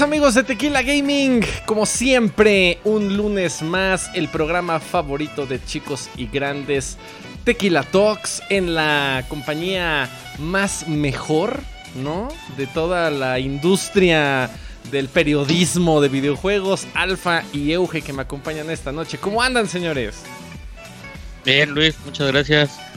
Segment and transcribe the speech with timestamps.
[0.00, 6.28] Amigos de Tequila Gaming, como siempre, un lunes más, el programa favorito de chicos y
[6.28, 6.96] grandes,
[7.44, 11.60] Tequila Talks, en la compañía más mejor,
[12.02, 12.28] ¿no?
[12.56, 14.50] De toda la industria
[14.90, 19.18] del periodismo de videojuegos, Alfa y Euge que me acompañan esta noche.
[19.18, 20.22] ¿Cómo andan, señores?
[21.44, 22.91] Bien, Luis, muchas gracias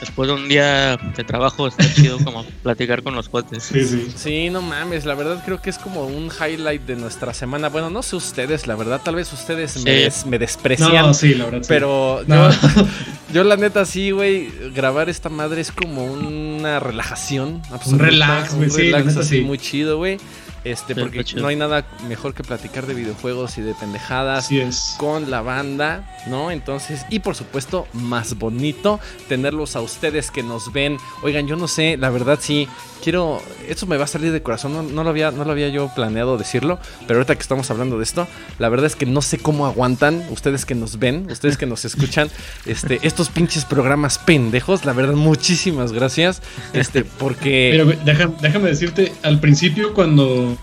[0.00, 3.62] después de un día de trabajo está chido como platicar con los cuates.
[3.62, 4.12] Sí, sí.
[4.14, 7.68] Sí, no mames, la verdad creo que es como un highlight de nuestra semana.
[7.68, 9.84] Bueno, no sé ustedes, la verdad, tal vez ustedes
[10.26, 11.06] me, desprecian.
[11.06, 11.64] No, sí, la verdad.
[11.68, 12.24] Pero
[13.32, 17.62] yo, la neta sí, güey, grabar esta madre es como una relajación.
[17.86, 18.70] Un relax, güey.
[18.70, 20.18] Un relax así muy chido, güey.
[20.66, 24.50] Este, porque no hay nada mejor que platicar de videojuegos y de pendejadas
[24.98, 26.50] con la banda, ¿no?
[26.50, 30.98] Entonces, y por supuesto, más bonito tenerlos a ustedes que nos ven.
[31.22, 32.66] Oigan, yo no sé, la verdad sí,
[33.00, 35.88] quiero, esto me va a salir de corazón, no, lo, había, no lo había yo
[35.94, 38.26] planeado decirlo, pero ahorita que estamos hablando de esto,
[38.58, 41.84] la verdad es que no sé cómo aguantan ustedes que nos ven, ustedes que nos
[41.84, 42.28] escuchan,
[42.66, 46.42] este, estos pinches programas pendejos, la verdad, muchísimas gracias,
[46.72, 47.68] este, porque...
[47.70, 50.55] Pero déjame, déjame decirte, al principio cuando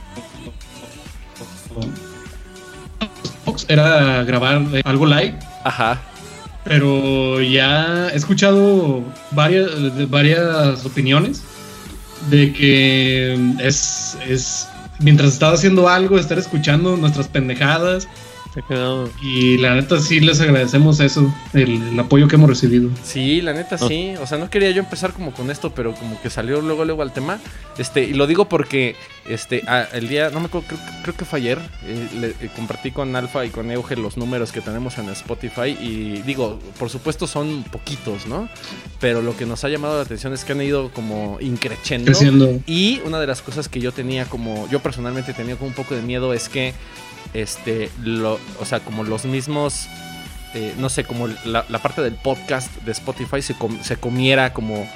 [3.67, 5.35] era grabar algo live.
[5.63, 6.01] Ajá.
[6.63, 9.69] Pero ya he escuchado varias,
[10.09, 11.43] varias opiniones
[12.29, 14.67] de que es, es
[14.99, 18.07] mientras estaba haciendo algo, estar escuchando nuestras pendejadas
[19.21, 22.89] y la neta sí les agradecemos eso, el, apoyo que hemos recibido.
[23.03, 24.13] Sí, la neta sí.
[24.21, 27.01] O sea, no quería yo empezar como con esto, pero como que salió luego luego
[27.01, 27.39] al tema.
[27.77, 28.95] Este, y lo digo porque
[29.27, 30.67] este, el día, no me acuerdo,
[31.01, 34.51] creo, que fue ayer, eh, le, eh, compartí con Alfa y con Euge los números
[34.51, 35.77] que tenemos en Spotify.
[35.79, 38.49] Y digo, por supuesto son poquitos, ¿no?
[38.99, 42.11] Pero lo que nos ha llamado la atención es que han ido como increciendo.
[42.67, 45.95] Y una de las cosas que yo tenía como, yo personalmente tenía como un poco
[45.95, 46.73] de miedo es que
[47.33, 49.87] este, lo, o sea, como los mismos,
[50.53, 54.87] eh, no sé, como la, parte del podcast de Spotify se, se, comiera como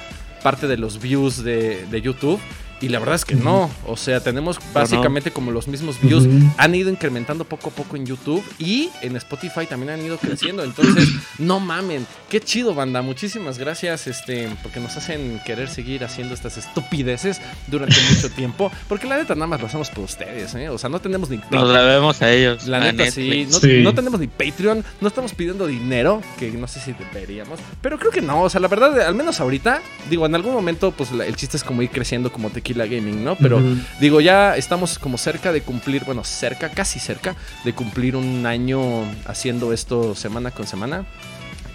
[0.42, 2.40] parte de los views de, de YouTube.
[2.80, 3.70] Y la verdad es que no.
[3.86, 6.26] O sea, tenemos básicamente como los mismos views.
[6.56, 10.62] Han ido incrementando poco a poco en YouTube y en Spotify también han ido creciendo.
[10.62, 11.08] Entonces,
[11.38, 12.06] no mamen.
[12.28, 13.02] Qué chido, banda.
[13.02, 14.06] Muchísimas gracias.
[14.06, 18.70] Este, porque nos hacen querer seguir haciendo estas estupideces durante mucho tiempo.
[18.88, 20.68] Porque la neta nada más lo hacemos por ustedes, ¿eh?
[20.68, 22.66] O sea, no tenemos ni Nos la vemos a ellos.
[22.66, 23.48] La neta sí.
[23.82, 24.84] No, tenemos ni Patreon.
[25.00, 26.22] No estamos pidiendo dinero.
[26.38, 27.58] Que no sé si deberíamos.
[27.82, 28.42] Pero creo que no.
[28.42, 31.64] O sea, la verdad, al menos ahorita, digo, en algún momento, pues el chiste es
[31.64, 33.36] como ir creciendo como te la Gaming, ¿no?
[33.36, 33.60] Pero
[34.00, 39.04] digo, ya estamos como cerca de cumplir, bueno, cerca, casi cerca de cumplir un año
[39.26, 41.04] haciendo esto semana con semana.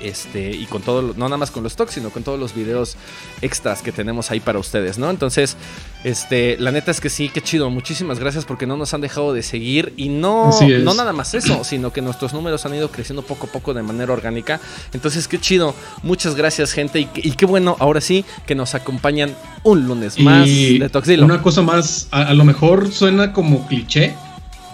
[0.03, 2.97] Este, y con todo, no nada más con los talks, sino con todos los videos
[3.41, 5.09] extras que tenemos ahí para ustedes, ¿no?
[5.09, 5.55] Entonces,
[6.03, 7.69] este, la neta es que sí, qué chido.
[7.69, 9.93] Muchísimas gracias porque no nos han dejado de seguir.
[9.95, 13.51] Y no, no nada más eso, sino que nuestros números han ido creciendo poco a
[13.51, 14.59] poco de manera orgánica.
[14.91, 15.73] Entonces, qué chido.
[16.01, 16.99] Muchas gracias, gente.
[16.99, 19.33] Y, qué bueno, ahora sí, que nos acompañan
[19.63, 21.23] un lunes más de Toxilo.
[21.23, 24.13] Una cosa más, a lo mejor suena como cliché.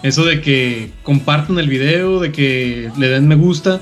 [0.02, 3.80] Eso de que compartan el video, de que le den me gusta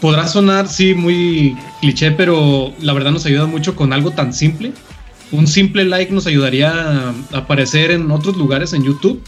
[0.00, 4.72] podrá sonar, sí, muy cliché, pero la verdad nos ayuda mucho con algo tan simple.
[5.32, 9.22] Un simple like nos ayudaría a aparecer en otros lugares en YouTube.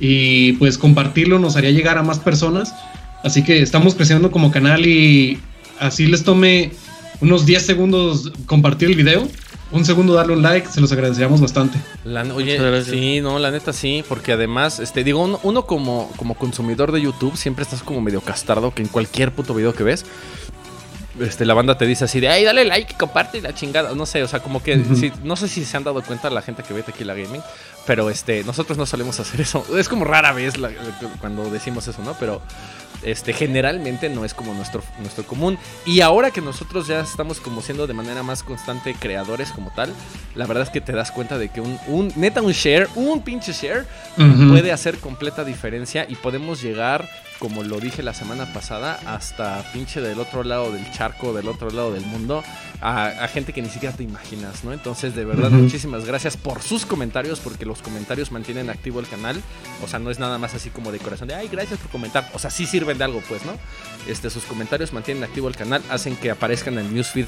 [0.00, 2.74] Y pues compartirlo nos haría llegar a más personas.
[3.22, 5.38] Así que estamos creciendo como canal y
[5.78, 6.72] así les tome
[7.20, 9.28] unos 10 segundos compartir el video
[9.72, 11.78] un segundo darle un like, se los agradeceríamos bastante.
[12.34, 17.00] oye, sí, no, la neta sí, porque además, este, digo, uno, como, como consumidor de
[17.00, 20.04] YouTube siempre estás como medio castardo que en cualquier puto video que ves,
[21.20, 23.94] este, la banda te dice así de, ay, dale like, comparte la chingada.
[23.94, 24.76] No sé, o sea, como que,
[25.22, 27.42] no sé si se han dado cuenta la gente que ve Tequila Gaming,
[27.86, 29.64] pero este, nosotros no solemos hacer eso.
[29.76, 30.54] Es como rara vez
[31.20, 32.14] cuando decimos eso, ¿no?
[32.18, 32.40] Pero
[33.02, 35.58] este, generalmente no es como nuestro, nuestro común.
[35.86, 39.92] Y ahora que nosotros ya estamos como siendo de manera más constante creadores como tal,
[40.34, 43.22] la verdad es que te das cuenta de que un, un neta, un share, un
[43.22, 43.86] pinche share,
[44.50, 47.08] puede hacer completa diferencia y podemos llegar
[47.40, 51.70] como lo dije la semana pasada, hasta pinche del otro lado del charco, del otro
[51.70, 52.44] lado del mundo,
[52.80, 54.72] a, gente que ni siquiera te imaginas, ¿no?
[54.72, 59.40] Entonces, de verdad, muchísimas gracias por sus comentarios, porque los comentarios mantienen activo el canal.
[59.82, 62.28] O sea, no es nada más así como de corazón de, ay, gracias por comentar.
[62.34, 63.52] O sea, sí sirven de algo, pues, ¿no?
[64.08, 67.26] Este, sus comentarios mantienen activo el canal, hacen que aparezcan en el newsfeed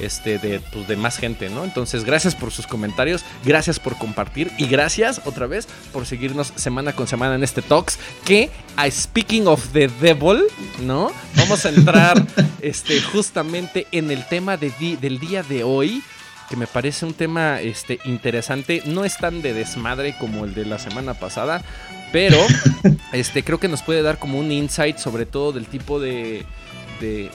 [0.00, 1.64] este, de, pues, de más gente, ¿no?
[1.64, 6.92] Entonces, gracias por sus comentarios, gracias por compartir y gracias otra vez por seguirnos semana
[6.92, 7.98] con semana en este Talks.
[8.24, 10.44] Que, a speaking of the devil,
[10.82, 11.12] ¿no?
[11.36, 12.26] Vamos a entrar
[12.60, 16.02] este, justamente en el tema de del día de hoy.
[16.48, 18.82] que me parece un tema este, interesante.
[18.84, 21.62] No es tan de desmadre como el de la semana pasada,
[22.12, 22.36] pero
[23.12, 26.44] este, creo que nos puede dar como un insight sobre todo del tipo de,
[27.00, 27.30] de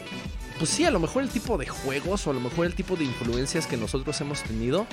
[0.60, 2.98] pues sí, a lo mejor el tipo de juegos o a lo mejor el tipo
[2.98, 4.86] de influencias que nosotros hemos tenido.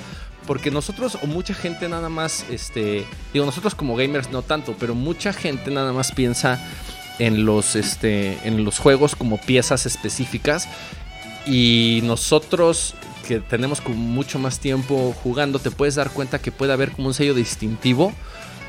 [0.47, 4.95] Porque nosotros o mucha gente nada más, este, digo, nosotros como gamers no tanto, pero
[4.95, 6.65] mucha gente nada más piensa
[7.19, 10.69] en los, este, en los juegos como piezas específicas.
[11.47, 12.95] Y nosotros
[13.27, 17.09] que tenemos como mucho más tiempo jugando, te puedes dar cuenta que puede haber como
[17.09, 18.13] un sello distintivo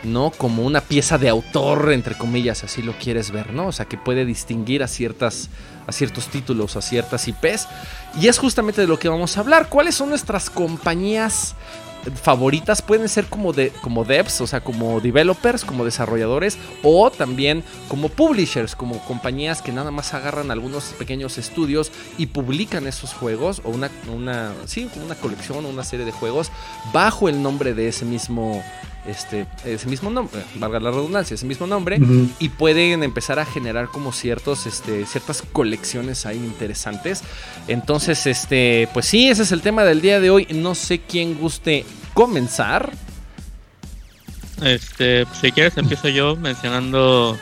[0.04, 0.32] ¿no?
[0.32, 3.68] Como una pieza de autor, entre comillas, así lo quieres ver, ¿no?
[3.68, 5.50] O sea, que puede distinguir a ciertas
[5.88, 7.68] a ciertos títulos, a ciertas IPs.
[8.20, 9.70] Y es justamente de lo que vamos a hablar.
[9.70, 11.56] ¿Cuáles son nuestras compañías
[12.16, 12.82] favoritas?
[12.82, 18.10] Pueden ser como de como devs, o sea, como developers, como desarrolladores o también como
[18.10, 23.70] publishers, como compañías que nada más agarran algunos pequeños estudios y publican esos juegos o
[23.70, 26.52] una una sí, una colección o una serie de juegos
[26.94, 28.64] bajo el nombre de ese mismo
[29.08, 32.00] este, ese mismo nombre, valga la redundancia, ese mismo nombre,
[32.40, 37.24] y pueden empezar a generar como ciertos, este, ciertas colecciones ahí interesantes.
[37.68, 40.48] Entonces, este, pues sí, ese es el tema del día de hoy.
[40.52, 42.92] No sé quién guste comenzar.
[44.62, 47.38] Este, si quieres empiezo yo mencionando,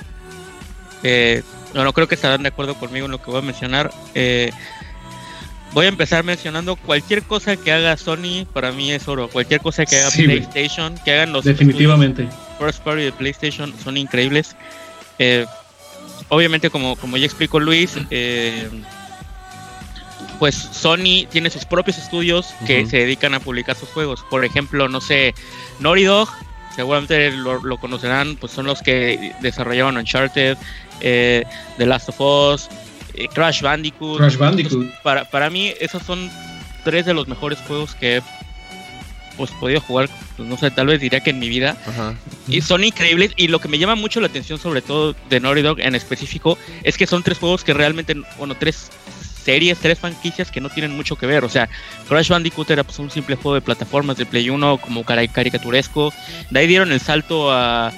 [1.04, 3.92] eh, no, creo que estarán de acuerdo conmigo en lo que voy a mencionar.
[4.14, 4.52] Eh,
[5.75, 9.27] voy a empezar mencionando cualquier cosa que haga Sony, para mí es oro.
[9.27, 11.44] Cualquier cosa que haga PlayStation, que hagan los.
[11.44, 12.27] Definitivamente.
[12.57, 14.56] First Party de PlayStation son increíbles.
[15.19, 15.45] Eh,
[16.30, 18.69] obviamente, como, como ya explicó Luis, eh,
[20.39, 24.24] pues Sony tiene sus propios estudios que se dedican a publicar sus juegos.
[24.30, 25.36] Por ejemplo, no sé,
[25.81, 26.30] Naughty Dog,
[26.74, 30.57] seguramente lo, conocerán, pues son los que desarrollaron Uncharted,
[31.01, 31.44] eh,
[31.77, 32.69] The Last of Us.
[33.18, 34.18] Eh, Crash Bandicoot.
[34.18, 34.88] Crash Bandicoot.
[35.04, 36.30] para, para mí, esos son
[36.84, 38.22] tres de los mejores juegos que he
[39.38, 41.78] pues, podido jugar, pues, no sé, tal vez diría que en mi vida.
[42.48, 43.32] Y son increíbles.
[43.36, 46.58] Y lo que me llama mucho la atención, sobre todo de Naughty Dog en específico,
[46.84, 48.92] es que son tres juegos que realmente, bueno, tres
[49.44, 51.44] series, tres franquicias que no tienen mucho que ver.
[51.44, 51.70] O sea,
[52.08, 56.14] Crash Bandicoot era pues, un simple juego de plataformas de Play 1, como caricaturesco.
[56.50, 57.92] De ahí dieron el salto a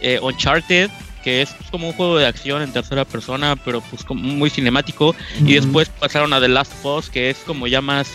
[0.00, 0.90] eh, Uncharted,
[1.24, 4.50] que es pues, como un juego de acción en tercera persona, pero pues como muy
[4.50, 5.16] cinemático.
[5.40, 8.14] Y después pasaron a The Last of Us, que es como ya más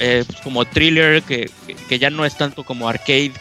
[0.00, 1.50] eh, pues, como thriller, que,
[1.88, 3.32] que, ya no es tanto como arcade,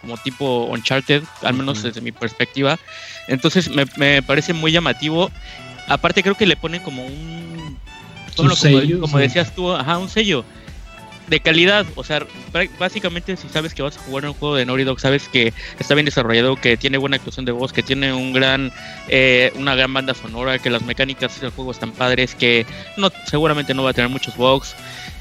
[0.00, 2.78] como tipo Uncharted, al menos desde mi perspectiva.
[3.26, 5.32] Entonces me, me, parece muy llamativo.
[5.88, 7.76] Aparte creo que le ponen como un...
[8.36, 8.54] Como,
[9.00, 10.44] como, decías tú, ajá, un sello
[11.30, 11.86] de calidad.
[11.94, 12.26] O sea,
[12.78, 15.94] básicamente si sabes que vas a jugar un juego de Naughty Dog, sabes que está
[15.94, 18.72] bien desarrollado, que tiene buena actuación de voz, que tiene un gran,
[19.08, 22.66] eh, una gran banda sonora, que las mecánicas del juego están padres, que
[22.96, 24.74] no, seguramente no va a tener muchos bugs.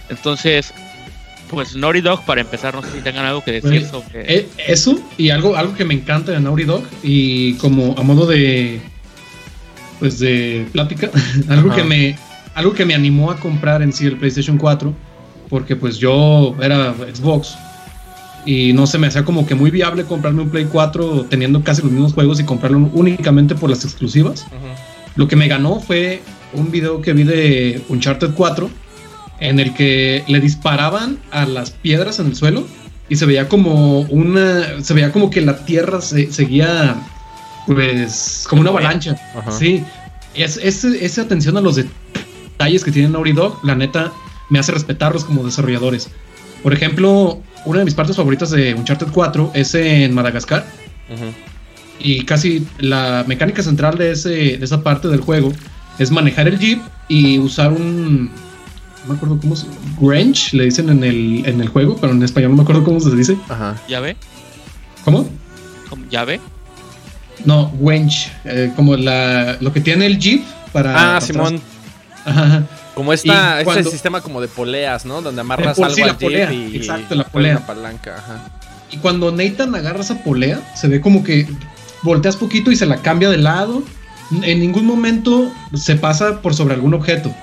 [0.10, 0.74] Entonces,
[1.50, 4.50] pues Naughty Dog para empezar, no sé si tengan algo que decir pues, sobre eh,
[4.68, 8.82] eso y algo, algo que me encanta de Naughty Dog y como a modo de
[10.00, 11.12] pues de plática,
[11.50, 12.18] algo que me
[12.56, 15.09] algo que me animó a comprar en sí el PlayStation 4
[15.50, 17.56] porque pues yo era Xbox
[18.46, 21.82] y no se me hacía como que muy viable comprarme un Play 4 teniendo casi
[21.82, 24.46] los mismos juegos y comprarlo únicamente por las exclusivas.
[25.16, 26.22] Lo que me ganó fue
[26.54, 28.70] un video que vi de Uncharted 4
[29.40, 32.66] en el que le disparaban a las piedras en el suelo
[33.10, 36.96] y se veía como una se veía como que la tierra se, seguía
[37.66, 39.16] pues como una avalancha.
[39.58, 39.84] Sí.
[40.36, 44.12] Es, esa atención a los detalles que tiene Naughty Dog, la neta
[44.50, 46.10] me hace respetarlos como desarrolladores.
[46.64, 50.66] Por ejemplo, una de mis partes favoritas de Uncharted 4 es en Madagascar.
[52.00, 55.52] Y casi la mecánica central de, ese, de esa parte del juego
[55.98, 58.32] es manejar el jeep y usar un.
[59.06, 59.66] No me acuerdo cómo se
[60.00, 63.00] Wrench, le dicen en el, en el juego, pero en español no me acuerdo cómo
[63.00, 63.38] se dice.
[63.50, 63.76] Ajá.
[63.88, 64.16] ¿Llave?
[65.04, 65.28] ¿Cómo?
[66.10, 66.40] ¿Llave?
[67.46, 68.32] No, Wrench.
[68.46, 71.18] Eh, como la, lo que tiene el jeep para.
[71.18, 71.62] Ah, Simón.
[72.26, 72.64] Ajá.
[73.00, 75.22] Como esta, este sistema como de poleas, ¿no?
[75.22, 77.66] Donde amarras algo al polea, y, exacto, la polea.
[77.66, 78.50] palanca, ajá.
[78.92, 81.48] Y cuando Nathan agarra esa polea, se ve como que
[82.02, 83.84] volteas poquito y se la cambia de lado.
[84.44, 87.34] En ningún momento se pasa por sobre algún objeto.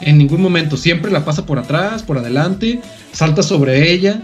[0.00, 0.76] En ningún momento.
[0.76, 2.80] Siempre la pasa por atrás, por adelante,
[3.12, 4.22] salta sobre ella.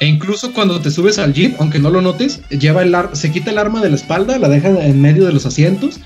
[0.00, 3.50] E incluso cuando te subes al jeep, aunque no lo notes, lleva el se quita
[3.50, 6.00] el arma de la espalda, la deja en medio de los asientos,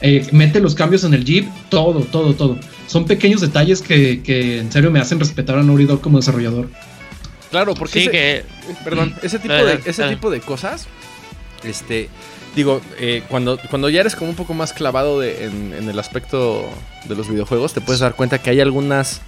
[0.00, 4.70] eh, mete los cambios en el jeep, todo, todo, todo son pequeños detalles que, en
[4.72, 6.68] serio me hacen respetar a Naughty Dog como desarrollador.
[7.50, 8.44] Claro, porque ese, que...
[8.84, 10.86] perdón, ese tipo de ese tipo de cosas,
[11.62, 12.08] este,
[12.56, 16.68] digo, eh, cuando, cuando ya eres como un poco más clavado en, el aspecto
[17.08, 19.20] de los videojuegos, te puedes dar cuenta que hay algunas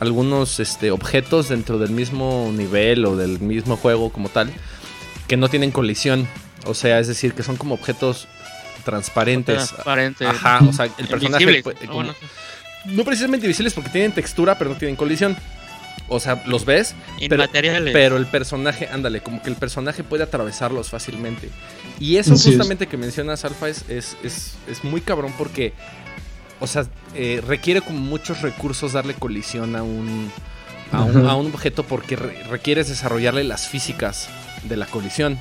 [0.00, 4.52] algunos este, objetos dentro del mismo nivel o del mismo juego como tal
[5.26, 6.26] que no tienen colisión.
[6.66, 8.26] O sea, es decir, que son como objetos
[8.84, 9.68] transparentes.
[9.68, 10.26] Transparentes.
[10.26, 11.62] Ajá, o sea, el personaje...
[11.86, 12.14] no
[13.04, 15.36] precisamente visibles porque tienen textura, pero no tienen colisión.
[16.10, 16.94] O sea, los ves,
[17.28, 17.44] pero,
[17.92, 21.50] pero, el personaje, ándale, como que el personaje puede atravesarlos fácilmente.
[22.00, 25.74] Y eso justamente que mencionas, Alfa, es, es, es, muy cabrón porque,
[26.60, 30.30] o sea, eh, requiere como muchos recursos darle colisión a un,
[30.92, 34.28] a un, a un objeto porque requieres desarrollarle las físicas
[34.64, 35.38] de la colisión.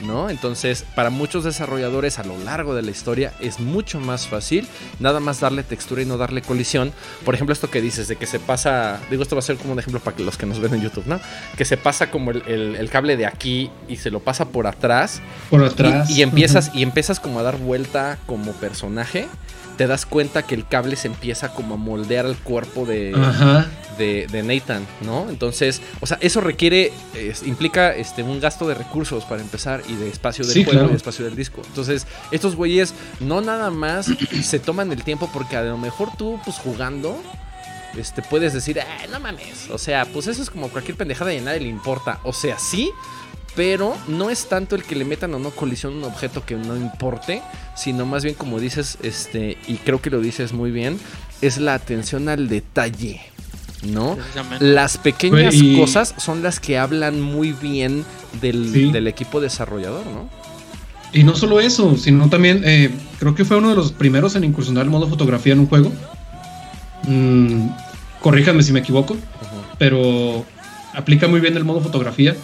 [0.00, 0.30] ¿No?
[0.30, 4.66] Entonces, para muchos desarrolladores a lo largo de la historia es mucho más fácil
[5.00, 6.92] nada más darle textura y no darle colisión.
[7.24, 9.72] Por ejemplo, esto que dices de que se pasa, digo, esto va a ser como
[9.72, 11.20] un ejemplo para los que nos ven en YouTube, ¿no?
[11.56, 15.20] Que se pasa como el, cable de aquí y se lo pasa por atrás.
[15.50, 16.10] Por atrás.
[16.10, 19.26] Y, empiezas, y empiezas como a dar vuelta como personaje
[19.76, 23.12] te das cuenta que el cable se empieza como a moldear al cuerpo de,
[23.98, 25.28] de, Nathan, ¿no?
[25.28, 26.92] Entonces, o sea, eso requiere,
[27.44, 30.96] implica este, un gasto de recursos para empezar y de espacio del juego y de
[30.96, 31.62] espacio del disco.
[31.66, 34.06] Entonces, estos güeyes no nada más
[34.42, 37.20] se toman el tiempo porque a lo mejor tú, pues jugando,
[37.96, 39.70] este, puedes decir, eh, no mames.
[39.70, 42.20] O sea, pues eso es como cualquier pendejada y a nadie le importa.
[42.24, 42.90] O sea, sí,
[43.56, 46.56] pero no es tanto el que le metan o no colisión a un objeto que
[46.56, 47.42] no importe,
[47.76, 50.98] sino más bien como dices, este, y creo que lo dices muy bien,
[51.40, 53.20] es la atención al detalle.
[53.84, 54.16] ¿No?
[54.60, 58.06] Las pequeñas cosas son las que hablan muy bien
[58.40, 60.30] del, equipo desarrollador, ¿no?
[61.12, 64.44] Y no solo eso, sino también eh, creo que fue uno de los primeros en
[64.44, 65.92] incursionar el modo fotografía en un juego.
[67.06, 67.68] Mm,
[68.22, 69.18] corríjanme si me equivoco,
[69.76, 70.46] pero
[70.94, 72.34] aplica muy bien el modo fotografía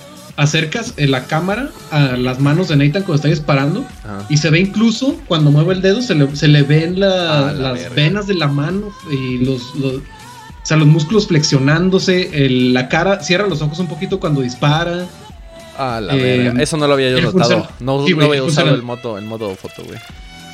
[0.40, 3.84] acercas eh, la cámara a las manos de Nathan cuando está disparando
[4.30, 7.94] y se ve incluso cuando mueve el dedo se le, se le ven ah, las
[7.94, 10.00] venas de la mano y los, los,
[10.62, 15.06] sea, los músculos flexionándose, la cara cierra los ojos un poquito cuando dispara.
[15.76, 17.68] Ah, la eh, Eso no lo había yo notado.
[17.78, 19.98] No, no había usado el, modo, el modo foto, güey.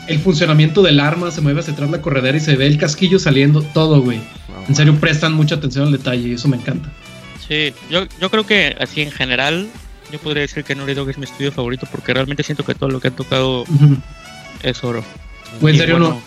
[0.08, 3.18] El funcionamiento del arma, se mueve hacia atrás la corredera y se ve el casquillo
[3.18, 4.20] saliendo, todo, güey.
[4.68, 6.90] en serio, prestan mucha atención al detalle y eso me encanta.
[7.48, 9.68] Sí, yo, yo creo que así en general,
[10.10, 12.88] yo podría decir que Naughty Dog es mi estudio favorito porque realmente siento que todo
[12.88, 13.64] lo que han tocado
[14.62, 15.04] es oro.
[15.60, 16.20] Güey, en serio, no,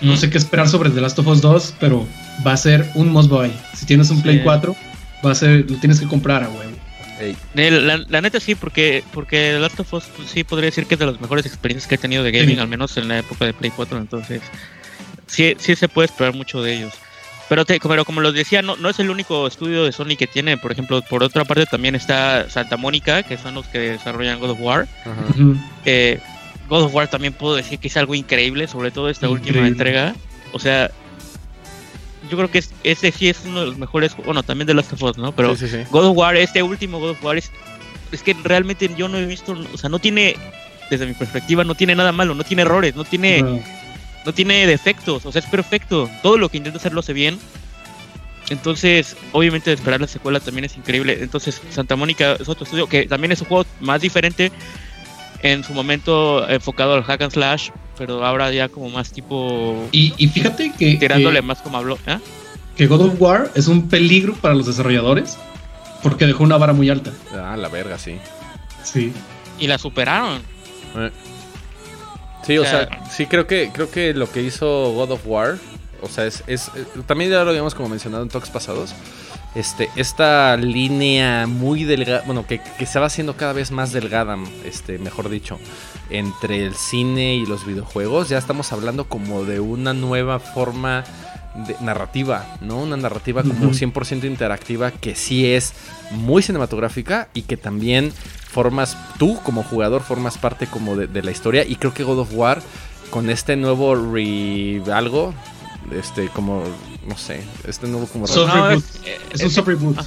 [0.00, 2.06] no sé qué esperar sobre The Last of Us 2, pero
[2.46, 3.52] va a ser un must buy.
[3.74, 4.74] Si tienes un Play 4,
[5.24, 6.72] va a ser, lo tienes que comprar a huevo.
[7.54, 11.00] La, neta sí, porque porque The Last of Us pues, sí podría decir que es
[11.00, 13.54] de las mejores experiencias que he tenido de gaming, al menos en la época de
[13.54, 14.42] Play 4, entonces
[15.26, 16.94] sí, sí se puede esperar mucho de ellos.
[17.48, 20.26] Pero, te, pero como lo decía, no, no es el único estudio de Sony que
[20.26, 20.56] tiene.
[20.56, 24.50] Por ejemplo, por otra parte también está Santa Mónica, que son los que desarrollan God
[24.50, 24.88] of War.
[25.84, 26.20] Eh,
[26.68, 30.14] God of War también puedo decir que es algo increíble, sobre todo esta última entrega.
[30.52, 30.90] O sea,
[32.30, 34.16] yo creo que es, ese sí es uno de los mejores.
[34.24, 35.32] Bueno, también de Last of Us, ¿no?
[35.32, 35.48] Pero
[35.90, 37.50] God of War, este último God of War, es,
[38.10, 39.54] es que realmente yo no he visto.
[39.74, 40.36] O sea, no tiene,
[40.88, 43.60] desde mi perspectiva, no tiene nada malo, no tiene errores, no tiene no
[44.32, 46.08] tiene defectos, o sea, es perfecto.
[46.22, 47.38] Todo lo que intenta hacer lo hace bien.
[48.50, 51.18] Entonces, obviamente esperar la secuela también es increíble.
[51.20, 54.52] Entonces, Santa Mónica es otro estudio que también es un juego más diferente.
[55.42, 59.88] En su momento enfocado al hack and slash, pero ahora ya como más tipo.
[59.92, 60.94] Y, fíjate que.
[60.94, 61.98] Tirándole más como habló.
[62.06, 62.18] ¿eh?
[62.76, 65.36] Que God of War es un peligro para los desarrolladores
[66.02, 67.12] porque dejó una vara muy alta.
[67.32, 68.16] Ah, la verga, sí.
[68.82, 69.12] Sí.
[69.58, 70.42] Y la superaron.
[70.96, 71.10] Eh.
[72.46, 75.58] Sí, o, sea, sí creo que creo que lo que hizo God of War,
[76.02, 76.70] o sea, es, es
[77.06, 78.94] también ya lo habíamos como mencionado en talks pasados.
[79.54, 84.98] Este, esta línea muy delgada, bueno, que, se va haciendo cada vez más delgada, este,
[84.98, 85.60] mejor dicho,
[86.10, 91.04] entre el cine y los videojuegos, ya estamos hablando como de una nueva forma
[91.54, 92.80] de narrativa, ¿no?
[92.80, 95.72] Una narrativa como 100% interactiva que sí es
[96.10, 98.12] muy cinematográfica y que también
[98.48, 102.30] formas, tú como jugador formas parte como de, la historia y creo que God of
[102.32, 102.60] War
[103.10, 105.32] con este nuevo re algo,
[105.92, 106.64] este como
[107.06, 109.98] no sé, este nuevo como es, un soft reboot.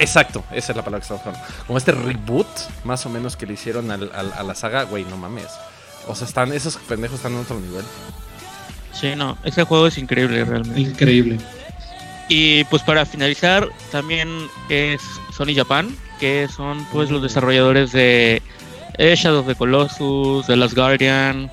[0.00, 1.46] exacto, esa es la palabra que estamos hablando.
[1.66, 2.46] Como este reboot
[2.84, 5.48] más o menos que le hicieron al, a la saga, güey, no mames.
[6.08, 7.84] O sea, están esos pendejos están en otro nivel.
[8.92, 10.80] Sí, no, ese juego es increíble realmente.
[10.80, 11.38] Increíble.
[12.28, 14.28] Y pues para finalizar, también
[14.68, 15.00] es
[15.32, 18.42] Sony Japan, que son pues los desarrolladores de
[18.98, 21.50] eh, Shadow of the Colossus, The Last Guardian,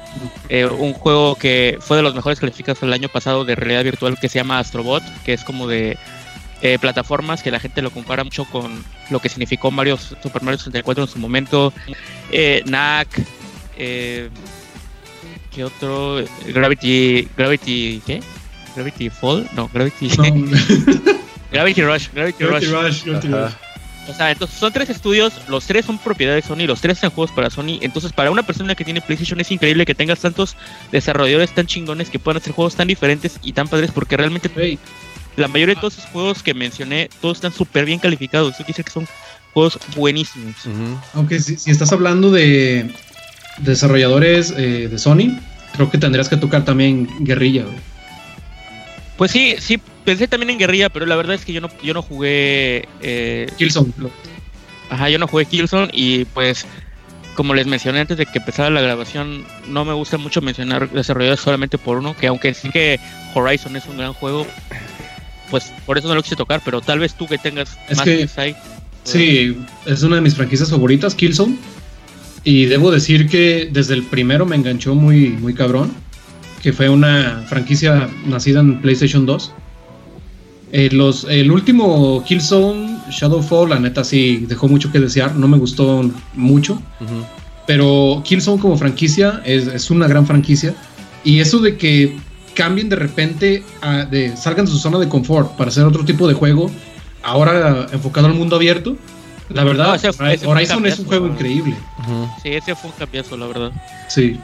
[0.49, 4.17] eh, un juego que fue de los mejores calificados el año pasado de realidad virtual
[4.19, 5.97] que se llama Astrobot, que es como de
[6.61, 10.57] eh, plataformas que la gente lo compara mucho con lo que significó Mario Super Mario
[10.57, 11.71] 64 en su momento,
[12.31, 13.07] eh, NAC,
[15.55, 16.23] ¿qué otro?
[16.47, 18.21] Gravity, Gravity, ¿qué?
[18.75, 20.09] Gravity Fall, no, Gravity.
[21.51, 23.03] Gravity Rush, Gravity, Rush.
[24.07, 27.09] O sea, entonces son tres estudios, los tres son propiedad de Sony, los tres son
[27.09, 27.79] juegos para Sony.
[27.81, 30.55] Entonces, para una persona que tiene PlayStation es increíble que tengas tantos
[30.91, 34.51] desarrolladores tan chingones que puedan hacer juegos tan diferentes y tan padres, porque realmente
[35.37, 38.49] la mayoría de todos esos juegos que mencioné, todos están súper bien calificados.
[38.49, 39.07] Eso quiere decir que son
[39.53, 40.55] juegos buenísimos.
[41.13, 42.93] Aunque si, estás hablando de
[43.59, 45.39] desarrolladores eh, de Sony,
[45.73, 47.65] creo que tendrías que tocar también Guerrilla.
[49.17, 51.93] Pues sí, sí, pensé también en Guerrilla, pero la verdad es que yo no, yo
[51.93, 52.87] no jugué.
[53.01, 53.91] Eh, Killzone.
[54.89, 56.65] Ajá, yo no jugué Killzone y pues,
[57.35, 61.39] como les mencioné antes de que empezara la grabación, no me gusta mucho mencionar desarrolladores
[61.39, 62.99] solamente por uno, que aunque sí que
[63.33, 64.45] Horizon es un gran juego,
[65.49, 68.55] pues por eso no lo quise tocar, pero tal vez tú que tengas más que,
[69.03, 71.57] Sí, es una de mis franquicias favoritas, Killzone.
[72.45, 75.91] Y debo decir que desde el primero me enganchó muy, muy cabrón,
[76.61, 79.51] que fue una franquicia nacida en PlayStation 2.
[80.71, 85.57] Eh, los, el último Killzone, Shadowfall, la neta sí dejó mucho que desear, no me
[85.57, 86.79] gustó mucho.
[87.65, 90.75] Pero Killzone como franquicia es, es, una gran franquicia.
[91.23, 92.15] Y eso de que
[92.53, 93.63] cambien de repente,
[94.11, 96.69] de, salgan de su zona de confort para hacer otro tipo de juego,
[97.23, 98.97] ahora enfocado al mundo abierto,
[99.49, 99.99] la verdad,
[100.45, 101.75] Horizon es un juego increíble.
[102.41, 103.71] Sí, ese fue un cambiazo, la verdad.
[104.07, 104.39] Sí.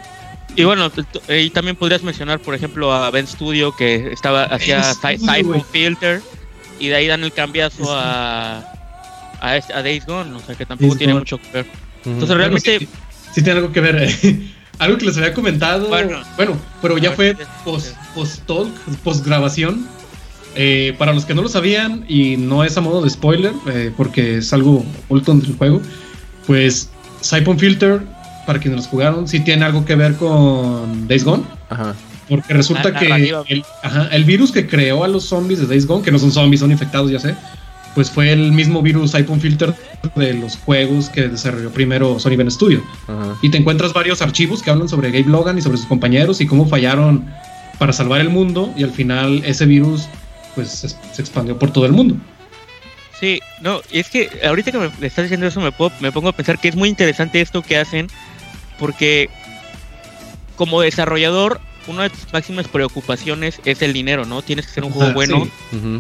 [0.56, 0.92] Y bueno,
[1.30, 6.22] y también podrías mencionar, por ejemplo, a Ben Studio, que estaba hacía Siphon Filter,
[6.80, 8.58] y de ahí dan el cambiazo a,
[9.40, 11.66] a, a, Days Gone, o sea que tampoco tiene mucho que ver.
[12.06, 12.80] Entonces, realmente.
[13.34, 14.16] Sí, tiene algo que ver.
[14.80, 15.88] algo que les había comentado.
[15.88, 18.70] Bueno, bueno pero ya fue post-talk,
[19.04, 19.88] post-grabación
[20.56, 23.92] eh, para los que no lo sabían, y no es a modo de spoiler, eh,
[23.96, 25.82] porque es algo oculto del juego,
[26.48, 26.90] pues
[27.22, 28.02] Siphon Filter,
[28.46, 31.44] para quienes los jugaron, sí tiene algo que ver con Days Gone.
[31.70, 31.96] Ajá.
[32.28, 33.08] Porque resulta que
[33.50, 33.64] el,
[34.12, 36.72] el, virus que creó a los zombies de Days Gone, que no son zombies, son
[36.72, 37.36] infectados, ya sé,
[37.94, 39.76] pues fue el mismo virus Siphon Filter
[40.16, 42.82] de los juegos que desarrolló primero Sony Ben Studio.
[43.42, 46.48] Y te encuentras varios archivos que hablan sobre Gabe Logan y sobre sus compañeros y
[46.48, 47.26] cómo fallaron
[47.78, 50.08] para salvar el mundo y al final ese virus
[50.56, 52.16] pues se, expandió por todo el mundo.
[53.20, 56.60] Sí, no, es que ahorita que me estás diciendo eso me, me pongo a pensar
[56.60, 58.08] que es muy interesante esto que hacen,
[58.80, 59.30] porque
[60.56, 64.42] como desarrollador, una de tus máximas preocupaciones es el dinero, ¿no?
[64.42, 65.48] Tienes que ser un juego bueno,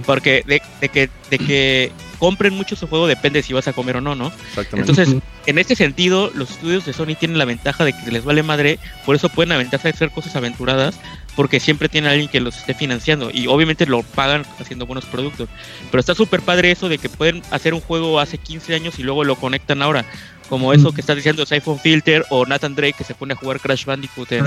[0.06, 4.02] porque de, que, de que compren mucho su juego depende si vas a comer o
[4.02, 4.28] no, ¿no?
[4.28, 4.92] Exactamente.
[4.92, 8.44] Entonces, en este sentido, los estudios de Sony tienen la ventaja de que les vale
[8.44, 11.00] madre, por eso pueden aventarse a hacer cosas aventuradas,
[11.36, 15.50] porque siempre tiene alguien que los esté financiando y obviamente lo pagan haciendo buenos productos.
[15.90, 19.04] Pero está súper padre eso de que pueden hacer un juego hace 15 años y
[19.04, 20.06] luego lo conectan ahora.
[20.48, 23.62] Como eso que está diciendo iPhone Filter o Nathan Drake que se pone a jugar
[23.62, 24.46] Crash Bandicoot en,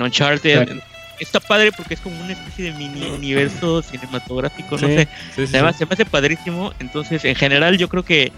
[0.00, 0.80] Uncharted.
[1.20, 5.08] Está padre porque es como una especie de mini universo cinematográfico, no sé.
[5.34, 6.72] se me hace padrísimo.
[6.80, 8.32] Entonces, en general, yo creo que.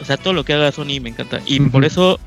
[0.00, 1.40] O sea, todo lo que haga Sony me encanta.
[1.46, 2.18] Y por eso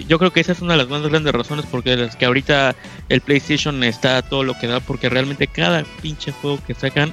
[0.00, 2.74] yo creo que esa es una de las más grandes razones porque las que ahorita
[3.08, 7.12] el PlayStation está todo lo que da porque realmente cada pinche juego que sacan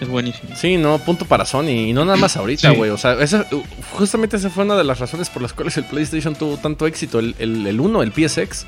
[0.00, 0.56] es buenísimo.
[0.56, 2.90] Sí, no, punto para Sony y no nada más ahorita, güey.
[2.90, 3.46] O sea, esa,
[3.92, 7.18] justamente esa fue una de las razones por las cuales el PlayStation tuvo tanto éxito.
[7.18, 8.64] El, el, el 1, el PSX.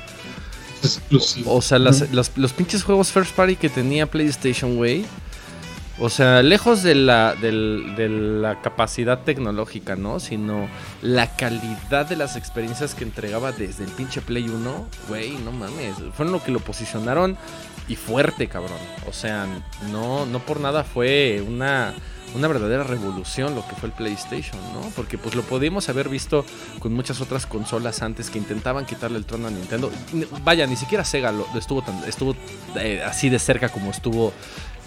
[1.45, 5.05] O, sea, los pinches juegos first party que tenía PlayStation, güey
[5.99, 10.19] o sea, lejos de la, de la capacidad tecnológica, ¿no?
[10.19, 10.67] Sino
[11.03, 15.95] la calidad de las experiencias que entregaba desde el pinche Play 1, güey, no mames.
[16.15, 17.37] Fueron lo que lo posicionaron
[17.87, 18.79] y fuerte, cabrón.
[19.07, 19.45] O sea,
[19.91, 21.93] no, no por nada fue una,
[22.35, 24.81] una verdadera revolución lo que fue el PlayStation, ¿no?
[24.95, 26.45] Porque pues lo podíamos haber visto
[26.79, 29.91] con muchas otras consolas antes que intentaban quitarle el trono a Nintendo.
[30.43, 32.35] Vaya, ni siquiera Sega lo, estuvo tan, estuvo
[32.75, 34.33] eh, así de cerca como estuvo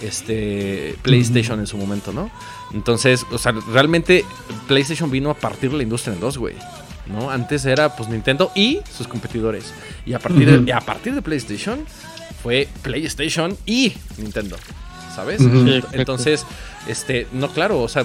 [0.02, 2.30] este PlayStation en su momento, ¿no?
[2.72, 4.24] Entonces, o sea, realmente
[4.66, 6.54] PlayStation vino a partir de la industria en dos, güey.
[7.06, 7.30] ¿No?
[7.30, 9.72] Antes era pues Nintendo y sus competidores.
[10.04, 11.84] Y a partir, de, a partir de PlayStation
[12.42, 14.56] fue PlayStation y Nintendo.
[15.16, 15.40] ¿Sabes?
[15.92, 16.44] Entonces,
[16.86, 18.04] este, no, claro, o sea,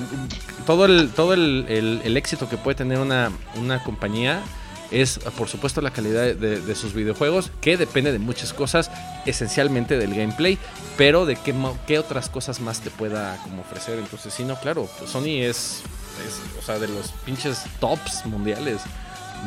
[0.65, 1.65] todo el, todo el,
[2.03, 4.41] el éxito que puede tener una, una compañía
[4.91, 8.91] es por supuesto la calidad de, sus videojuegos, que depende de muchas cosas,
[9.25, 10.57] esencialmente del gameplay,
[10.97, 11.55] pero de qué,
[11.87, 13.97] qué otras cosas más te pueda como ofrecer.
[13.97, 15.81] Entonces, sí, no, claro, pues Sony es,
[16.59, 18.81] o sea, de los pinches tops mundiales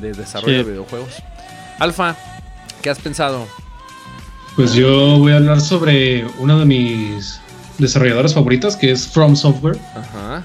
[0.00, 1.22] de desarrollo de videojuegos.
[1.78, 2.16] Alfa,
[2.82, 3.46] ¿qué has pensado?
[4.56, 7.40] Pues yo voy a hablar sobre una de mis
[7.78, 9.78] desarrolladoras favoritas, que es From Software.
[9.94, 10.44] Ajá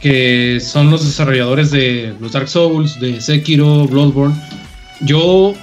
[0.00, 4.34] que son los desarrolladores de los Dark Souls, de Sekiro, Bloodborne.
[5.00, 5.54] Yo,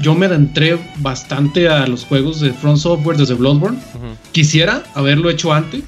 [0.00, 3.78] yo me adentré bastante a los juegos de Front Software desde Bloodborne.
[4.32, 5.82] Quisiera haberlo hecho antes,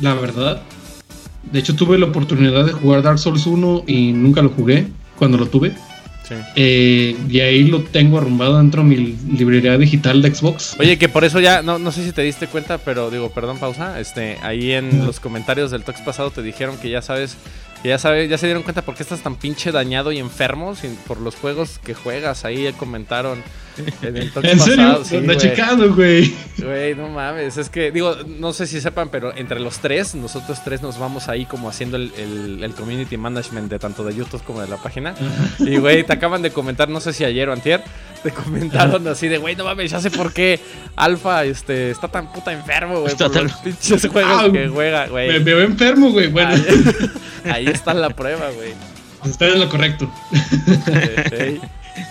[0.00, 0.62] la verdad.
[1.52, 5.38] De hecho, tuve la oportunidad de jugar Dark Souls 1 y nunca lo jugué cuando
[5.38, 5.74] lo tuve.
[6.28, 6.34] Sí.
[6.56, 8.96] Eh, y ahí lo tengo arrumbado dentro de mi
[9.36, 10.76] librería digital de Xbox.
[10.80, 13.58] Oye, que por eso ya, no, no sé si te diste cuenta, pero digo, perdón,
[13.58, 14.00] pausa.
[14.00, 17.36] Este, ahí en los comentarios del Tox pasado te dijeron que ya sabes
[17.86, 20.74] ya sabe, ya se dieron cuenta por qué estás tan pinche dañado y enfermo
[21.06, 22.44] por los juegos que juegas.
[22.44, 23.42] Ahí comentaron
[24.02, 25.34] en el ¿En serio?
[25.36, 26.34] chicano, güey.
[26.58, 27.56] Güey, no mames.
[27.56, 31.28] Es que, digo, no sé si sepan, pero entre los tres, nosotros tres nos vamos
[31.28, 32.12] ahí como haciendo el,
[32.62, 35.14] el, community management de tanto de YouTube como de la página.
[35.58, 37.82] Y, güey, te acaban de comentar, no sé si ayer o antier,
[38.22, 40.60] te comentaron así de, güey, no mames, ya sé por qué
[40.96, 43.14] Alfa este, está tan puta enfermo, güey.
[43.14, 45.28] Por los pinches juegos ah, que juega, güey.
[45.28, 46.28] Me, veo enfermo, güey.
[46.28, 46.54] Bueno.
[47.44, 48.72] Ahí, está la prueba, güey.
[49.24, 50.10] Está en lo correcto.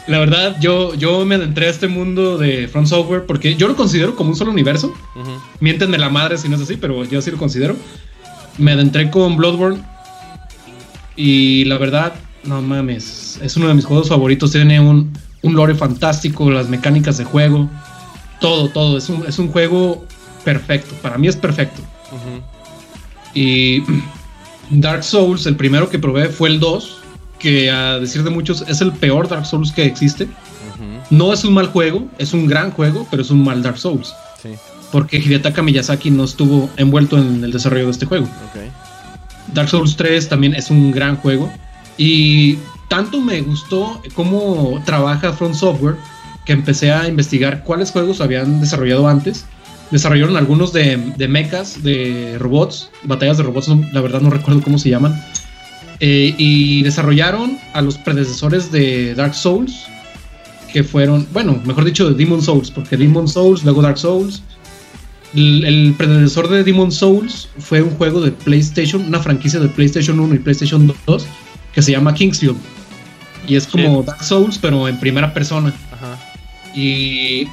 [0.08, 3.76] La verdad, yo, yo me adentré a este mundo de Front Software porque yo lo
[3.76, 4.94] considero como un solo universo.
[5.60, 7.76] Miéntenme la madre si no es así, pero yo sí lo considero.
[8.58, 9.82] Me adentré con Bloodborne
[11.16, 14.52] y la verdad, no mames, es uno de mis juegos favoritos.
[14.52, 17.70] Tiene un, un lore fantástico, las mecánicas de juego,
[18.40, 18.98] todo, todo.
[18.98, 20.06] Es un, es un juego
[20.44, 20.94] perfecto.
[21.02, 21.82] Para mí es perfecto.
[23.34, 23.84] Y
[24.70, 27.02] Dark Souls, el primero que probé fue el 2
[27.40, 30.28] que a decir de muchos es el peor Dark Souls que existe.
[31.10, 34.14] No es un mal juego, es un gran juego, pero es un mal Dark Souls.
[34.92, 38.28] Porque Hidetaka Miyazaki no estuvo envuelto en el desarrollo de este juego.
[39.54, 41.52] Dark Souls 3 también es un gran juego.
[41.98, 45.96] Y tanto me gustó cómo trabaja Front Software
[46.46, 49.46] que empecé a investigar cuáles juegos habían desarrollado antes.
[49.92, 54.78] Desarrollaron algunos de, de mechas, de robots, batallas de robots, la verdad no recuerdo cómo
[54.80, 55.20] se llaman
[56.00, 59.86] eh, y desarrollaron a los predecesores de Dark Souls,
[60.72, 64.42] que fueron, bueno, mejor dicho, de Demon Souls, porque Demon Souls, luego Dark Souls.
[65.34, 70.36] El, predecesor de Demon Souls fue un juego de PlayStation, una franquicia de PlayStation 1
[70.36, 71.28] y PlayStation 2,
[71.74, 72.58] que se llama Kingsfield.
[73.48, 75.74] Y es como Dark Souls, pero en primera persona.
[76.74, 77.48] Y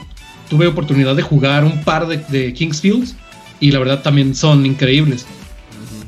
[0.49, 3.15] tuve oportunidad de jugar un par de, de Kingsfields,
[3.61, 5.27] y la verdad también son increíbles.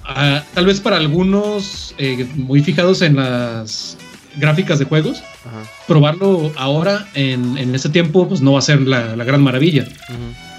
[0.06, 3.96] Ah, tal vez para algunos eh, muy fijados en las
[4.36, 5.22] gráficas de juegos,
[5.86, 9.86] probarlo ahora en, en, ese tiempo pues no va a ser la, gran maravilla.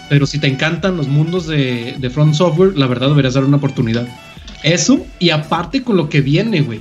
[0.10, 3.58] Pero si te encantan los mundos de, de, Front Software, la verdad deberías dar una
[3.58, 4.08] oportunidad.
[4.64, 6.80] Eso y aparte con lo que viene, güey.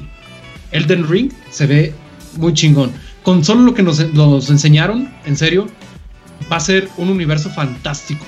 [0.71, 1.95] Elden Ring se ve
[2.37, 2.93] muy chingón.
[3.23, 5.69] Con solo lo que nos, nos enseñaron, en serio,
[6.51, 8.25] va a ser un universo fantástico.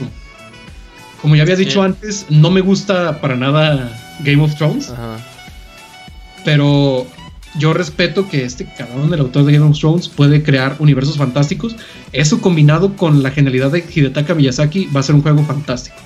[1.20, 4.92] Como ya había dicho antes, no me gusta para nada Game of Thrones.
[6.44, 7.06] Pero
[7.58, 11.76] yo respeto que este cabrón, el autor de Game of Thrones, puede crear universos fantásticos.
[12.12, 15.96] Eso combinado con la genialidad de Hidetaka Miyazaki va a ser un juego fantástico.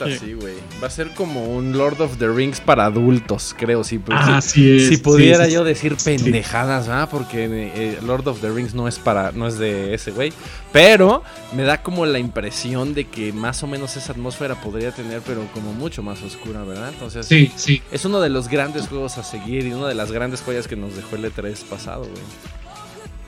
[0.00, 0.54] La neta, sí, güey.
[0.82, 3.84] Va a ser como un Lord of the Rings para adultos, creo.
[3.84, 7.08] Si, ah, si, pudiera yo decir pendejadas, ¿ah?
[7.10, 10.32] Porque eh, Lord of the Rings no es para, no es de ese güey.
[10.72, 11.22] Pero
[11.54, 15.46] me da como la impresión de que más o menos esa atmósfera podría tener, pero
[15.52, 16.90] como mucho más oscura, ¿verdad?
[16.90, 17.82] Entonces, sí, sí.
[17.92, 20.76] Es uno de los grandes juegos a seguir y una de las grandes joyas que
[20.76, 22.22] nos dejó el E3 pasado, güey.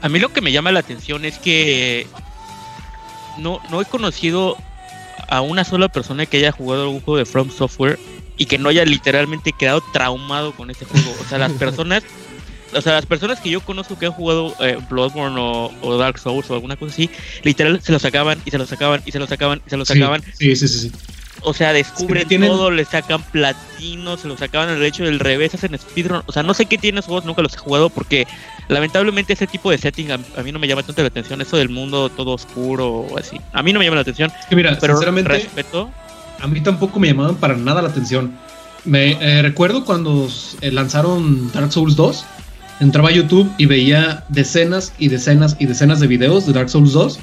[0.01, 2.05] A mí lo que me llama la atención es que
[3.37, 4.57] no, no he conocido
[5.27, 7.99] a una sola persona que haya jugado algún juego de From Software
[8.37, 11.13] y que no haya literalmente quedado traumado con ese juego.
[11.19, 12.03] O sea, las personas,
[12.73, 16.49] o sea, las personas que yo conozco que han jugado eh, Bloodborne o, Dark Souls
[16.49, 17.09] o alguna cosa así,
[17.43, 19.85] literal se lo sacaban y se lo sacaban y se lo sacaban y se lo
[19.85, 20.23] sacaban.
[20.33, 20.91] Sí, sí, sí, sí.
[21.41, 25.77] O sea, descubren todo, le sacan platino, se lo sacaban al derecho del revés, hacen
[25.77, 26.23] speedrun.
[26.25, 28.27] O sea, no sé qué tiene esos juegos, nunca los he jugado porque
[28.67, 31.41] lamentablemente ese tipo de setting a, mí no me llama tanto la atención.
[31.41, 33.39] Eso del mundo todo oscuro o así.
[33.53, 34.31] A mí no me llama la atención.
[34.39, 35.89] Es que mira, pero sinceramente, respeto.
[36.39, 38.37] A mí tampoco me llamaban para nada la atención.
[38.85, 40.29] Me eh, recuerdo cuando
[40.61, 42.25] eh, lanzaron Dark Souls 2,
[42.79, 46.93] entraba a YouTube y veía decenas y decenas y decenas de videos de Dark Souls
[46.93, 47.19] 2.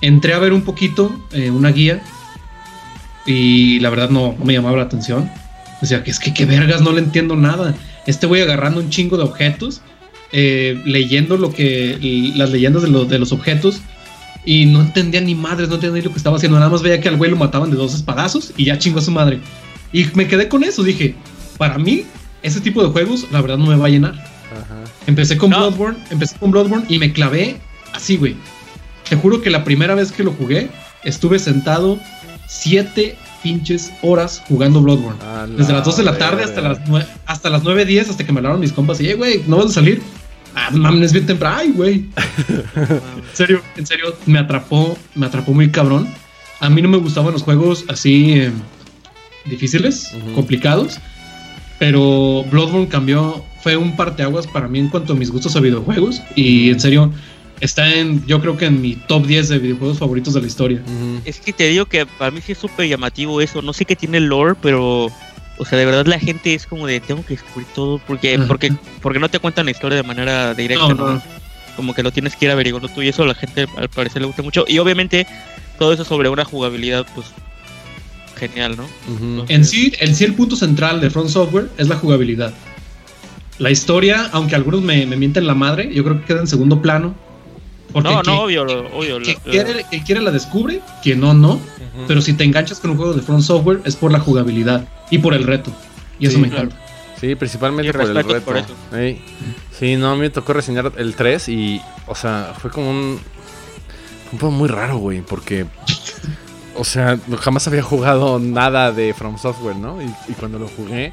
[0.00, 2.02] Entré a ver un poquito, eh, una guía
[3.26, 5.30] y la verdad no, me llamaba la atención.
[5.80, 7.74] Decía que es que qué vergas, no le entiendo nada.
[8.06, 9.80] Este voy agarrando un chingo de objetos,
[10.32, 13.80] eh, leyendo lo que las leyendas de, de, los objetos
[14.44, 16.58] y no entendía ni madres, no entendía ni lo que estaba haciendo.
[16.58, 19.02] Nada más veía que al güey lo mataban de dos espadazos y ya chingó a
[19.02, 19.40] su madre.
[19.92, 20.82] Y me quedé con eso.
[20.82, 21.14] Dije,
[21.56, 22.04] para mí,
[22.42, 24.14] ese tipo de juegos, la verdad, no me va a llenar.
[25.06, 27.60] Empecé con Bloodborne, empecé con Bloodborne y me clavé
[27.92, 28.36] así, güey.
[29.08, 30.70] Te juro que la primera vez que lo jugué,
[31.04, 31.98] estuve sentado
[32.46, 35.18] siete pinches horas jugando Bloodborne.
[35.56, 36.78] Desde las 2 de la tarde hasta las,
[37.26, 40.02] hasta las 9.10, hasta que me hablaron mis compas y, güey, ¿no vas a salir?
[40.54, 41.56] Ah, mames, es bien temprano.
[41.58, 41.94] Ay, güey.
[42.76, 46.08] en serio, en serio, me atrapó, me atrapó muy cabrón.
[46.60, 48.52] A mí no me gustaban los juegos así, eh,
[49.44, 50.98] difíciles, complicados.
[51.78, 56.22] Pero Bloodborne cambió, fue un parteaguas para mí en cuanto a mis gustos a videojuegos.
[56.36, 57.12] Y en serio,
[57.60, 60.82] está en, yo creo que en mi top 10 de videojuegos favoritos de la historia.
[61.24, 63.62] Es que te digo que para mí sí es súper llamativo eso.
[63.62, 65.10] No sé qué tiene el lore, pero.
[65.56, 68.72] O sea, de verdad la gente es como de tengo que descubrir todo porque, porque,
[69.00, 71.22] porque no te cuentan la historia de manera directa, no,
[71.76, 74.20] Como que lo tienes que ir averiguando tú y eso a la gente al parecer
[74.22, 74.64] le gusta mucho.
[74.66, 75.28] Y obviamente
[75.78, 77.28] todo eso sobre una jugabilidad, pues
[78.36, 79.44] genial, ¿no?
[79.46, 82.52] En sí, el sí el punto central de Front Software es la jugabilidad.
[83.58, 86.82] La historia, aunque algunos me, me mienten la madre, yo creo que queda en segundo
[86.82, 87.14] plano
[87.94, 89.20] no, no, obvio, obvio.
[89.20, 91.60] Que, quiere, quiere, la descubre, que no, no.
[92.08, 95.18] Pero si te enganchas con un juego de Front Software es por la jugabilidad y
[95.18, 95.70] por el reto.
[96.18, 96.76] Y eso me encanta.
[97.20, 98.40] Sí, principalmente por el reto.
[98.42, 98.64] Por
[99.78, 103.20] Sí, no, a mí me tocó reseñar el 3 y, o sea, fue como un.
[104.32, 105.66] Un poco muy raro, güey, porque.
[106.76, 110.02] o sea, jamás había jugado nada de From Software, ¿no?
[110.02, 111.12] Y, cuando lo jugué.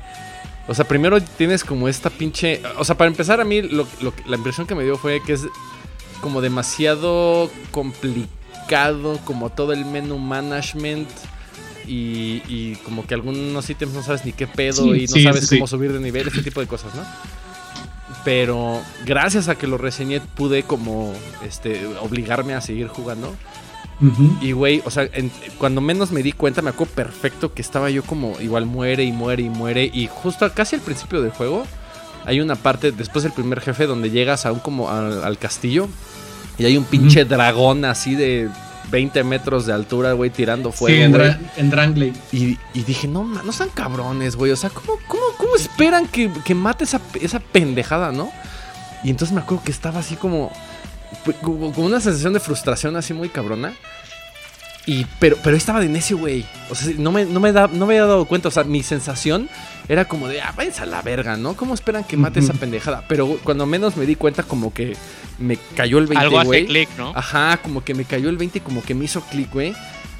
[0.67, 2.61] O sea, primero tienes como esta pinche.
[2.77, 3.87] O sea, para empezar, a mí lo,
[4.27, 5.47] la impresión que me dio fue que es
[6.21, 11.09] como demasiado complicado, como todo el menú management.
[11.87, 15.91] Y, como que algunos ítems no sabes ni qué pedo y no sabes cómo subir
[15.91, 17.01] de nivel, ese tipo de cosas, ¿no?
[18.23, 21.11] Pero gracias a que lo reseñé pude como
[21.45, 23.35] este obligarme a seguir jugando.
[24.41, 25.07] Y güey, o sea,
[25.59, 29.11] cuando menos me di cuenta, me acuerdo perfecto que estaba yo como igual muere y
[29.11, 29.91] muere y muere.
[29.93, 31.65] Y justo casi al principio del juego
[32.25, 35.87] hay una parte, después del primer jefe, donde llegas a un como al castillo
[36.61, 38.47] y hay un pinche dragón así de
[38.91, 40.95] 20 metros de altura, güey, tirando fuego.
[40.95, 42.13] Sí, en, Drangley.
[42.31, 44.51] Y, dije, no, no sean cabrones, güey.
[44.51, 48.31] O sea, ¿cómo, cómo, esperan que, mate esa, esa pendejada, no?
[49.03, 50.51] Y entonces me acuerdo que estaba así como.
[51.41, 53.73] Con una sensación de frustración así muy cabrona.
[54.85, 56.43] Y, pero, pero estaba de necio, güey.
[56.69, 58.47] O sea, no me, no, me da, no me había dado cuenta.
[58.47, 59.47] O sea, mi sensación
[59.87, 61.55] era como de, ah, váyanse a la verga, ¿no?
[61.55, 63.05] ¿Cómo esperan que mate esa pendejada?
[63.07, 64.95] Pero cuando menos me di cuenta, como que
[65.37, 67.13] me cayó el 20, Algo hace clic, ¿no?
[67.15, 69.73] Ajá, como que me cayó el 20 y como que me hizo clic, güey.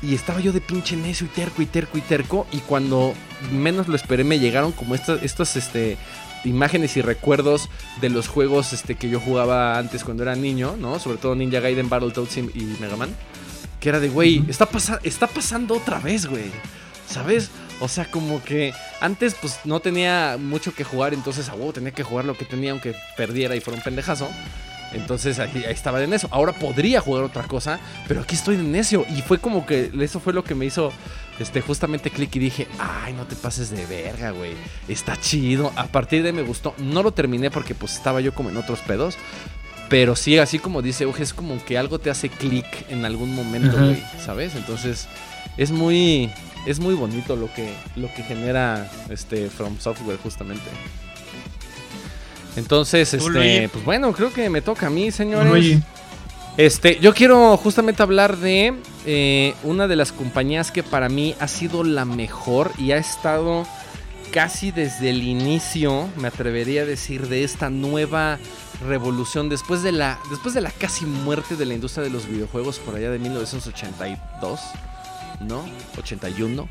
[0.04, 2.48] Y estaba yo de pinche necio y terco y terco y terco.
[2.52, 3.14] Y cuando
[3.52, 5.98] menos lo esperé, me llegaron como estas, estas, este
[6.44, 7.70] imágenes y recuerdos
[8.02, 10.98] de los juegos este, que yo jugaba antes cuando era niño, ¿no?
[10.98, 13.16] Sobre todo Ninja Gaiden, Battletoads y Mega Man.
[13.82, 14.70] Que era de, güey, está,
[15.04, 16.52] está pasando otra vez, güey.
[17.08, 17.50] ¿Sabes?
[17.82, 21.92] O sea, como que antes pues no tenía mucho que jugar, entonces a huevo tenía
[21.92, 24.30] que jugar lo que tenía aunque perdiera y fuera un pendejazo.
[24.94, 26.30] Entonces ahí, estaba de necio.
[26.32, 29.06] Ahora podría jugar otra cosa, pero aquí estoy de necio.
[29.10, 30.92] Y fue como que eso fue lo que me hizo
[31.40, 34.54] este, justamente clic y dije, ay, no te pases de verga, güey.
[34.88, 35.72] Está chido.
[35.76, 36.76] A partir de ahí me gustó.
[36.78, 39.18] No lo terminé porque pues estaba yo como en otros pedos.
[39.92, 43.36] Pero sí, así como dice Uge, es como que algo te hace clic en algún
[43.36, 44.56] momento, güey, ¿sabes?
[44.56, 45.10] Entonces,
[45.58, 46.32] es muy
[46.66, 50.64] es muy bonito lo que lo que genera este From Software justamente.
[52.56, 55.80] Entonces, este, pues bueno, creo que me toca a mí, señores.
[56.56, 58.74] Este, yo quiero justamente hablar de
[59.06, 63.66] eh, una de las compañías que para mí ha sido la mejor y ha estado
[64.32, 68.40] casi desde el inicio, me atrevería a decir, de esta nueva
[68.88, 72.80] revolución después de la después de la casi muerte de la industria de los videojuegos
[72.80, 74.60] por allá de 1982,
[75.42, 75.64] ¿no?
[75.98, 76.68] 81.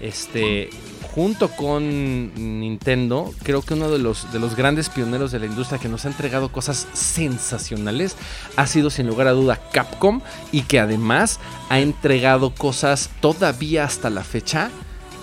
[0.00, 0.70] Este,
[1.12, 5.80] junto con Nintendo, creo que uno de los, de los grandes pioneros de la industria
[5.80, 8.14] que nos ha entregado cosas sensacionales
[8.54, 10.20] ha sido sin lugar a duda Capcom
[10.52, 14.70] y que además ha entregado cosas todavía hasta la fecha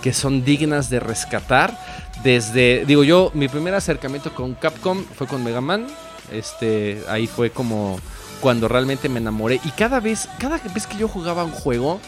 [0.02, 1.80] que son dignas de rescatar.
[2.22, 5.88] Desde, digo yo, mi primer acercamiento con Capcom fue con Mega Man,
[6.32, 8.00] este, ahí fue como
[8.40, 9.60] cuando realmente me enamoré.
[9.64, 12.00] Y cada vez, cada vez que yo jugaba un juego,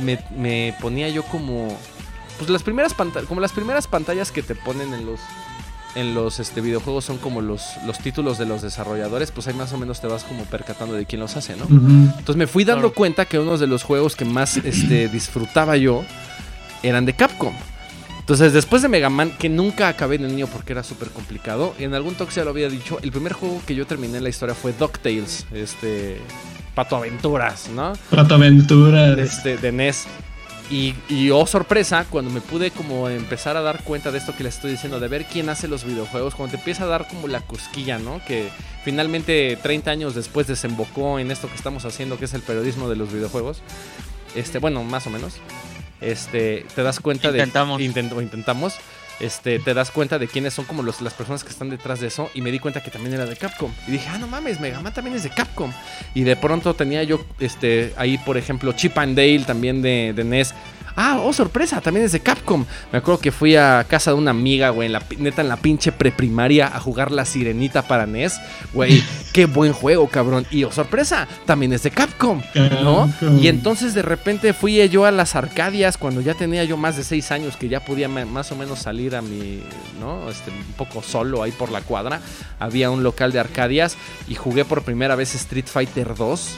[0.00, 1.76] me, ponía yo como.
[2.38, 3.28] Pues las primeras pantallas.
[3.28, 5.20] Como las primeras pantallas que te ponen en los.
[5.94, 9.72] En los este, videojuegos son como los, los títulos de los desarrolladores, pues ahí más
[9.72, 11.64] o menos te vas como percatando de quién los hace, ¿no?
[11.64, 16.04] Entonces me fui dando cuenta que uno de los juegos que más este, disfrutaba yo
[16.82, 17.54] eran de Capcom.
[18.26, 21.84] Entonces, después de Mega Man, que nunca acabé de niño porque era súper complicado, y
[21.84, 24.30] en algún talk ya lo había dicho, el primer juego que yo terminé en la
[24.30, 26.20] historia fue DuckTales, este,
[26.74, 27.92] Pato Aventuras, ¿no?
[28.10, 29.16] Pato Aventuras.
[29.16, 30.08] Este, de NES.
[30.72, 34.42] Y, y, oh sorpresa, cuando me pude como empezar a dar cuenta de esto que
[34.42, 37.28] les estoy diciendo, de ver quién hace los videojuegos, cuando te empieza a dar como
[37.28, 38.20] la cosquilla, ¿no?
[38.26, 38.48] Que
[38.84, 42.96] finalmente 30 años después desembocó en esto que estamos haciendo, que es el periodismo de
[42.96, 43.62] los videojuegos.
[44.34, 45.34] Este, bueno, más o menos
[46.00, 47.78] este, te das cuenta intentamos.
[47.78, 47.84] de...
[47.84, 48.22] Intentamos.
[48.22, 48.74] intentamos.
[49.18, 52.08] Este, te das cuenta de quiénes son como los, las personas que están detrás de
[52.08, 52.30] eso.
[52.34, 53.72] Y me di cuenta que también era de Capcom.
[53.88, 55.72] Y dije, ah, no mames, Mega Man también es de Capcom.
[56.14, 60.24] Y de pronto tenía yo, este, ahí, por ejemplo, Chip and Dale también de, de
[60.24, 60.54] NES.
[60.96, 62.64] Ah, oh, sorpresa, también es de Capcom.
[62.90, 65.58] Me acuerdo que fui a casa de una amiga, güey, en la, neta en la
[65.58, 68.40] pinche preprimaria a jugar la sirenita para NES.
[68.72, 69.04] Güey,
[69.34, 70.46] qué buen juego, cabrón.
[70.50, 72.40] Y oh, sorpresa, también es de Capcom,
[72.82, 73.12] ¿no?
[73.40, 77.04] Y entonces de repente fui yo a las Arcadias cuando ya tenía yo más de
[77.04, 79.62] seis años, que ya podía más o menos salir a mi,
[80.00, 80.30] ¿no?
[80.30, 82.20] Este, un poco solo ahí por la cuadra.
[82.58, 83.96] Había un local de Arcadias
[84.28, 86.56] y jugué por primera vez Street Fighter 2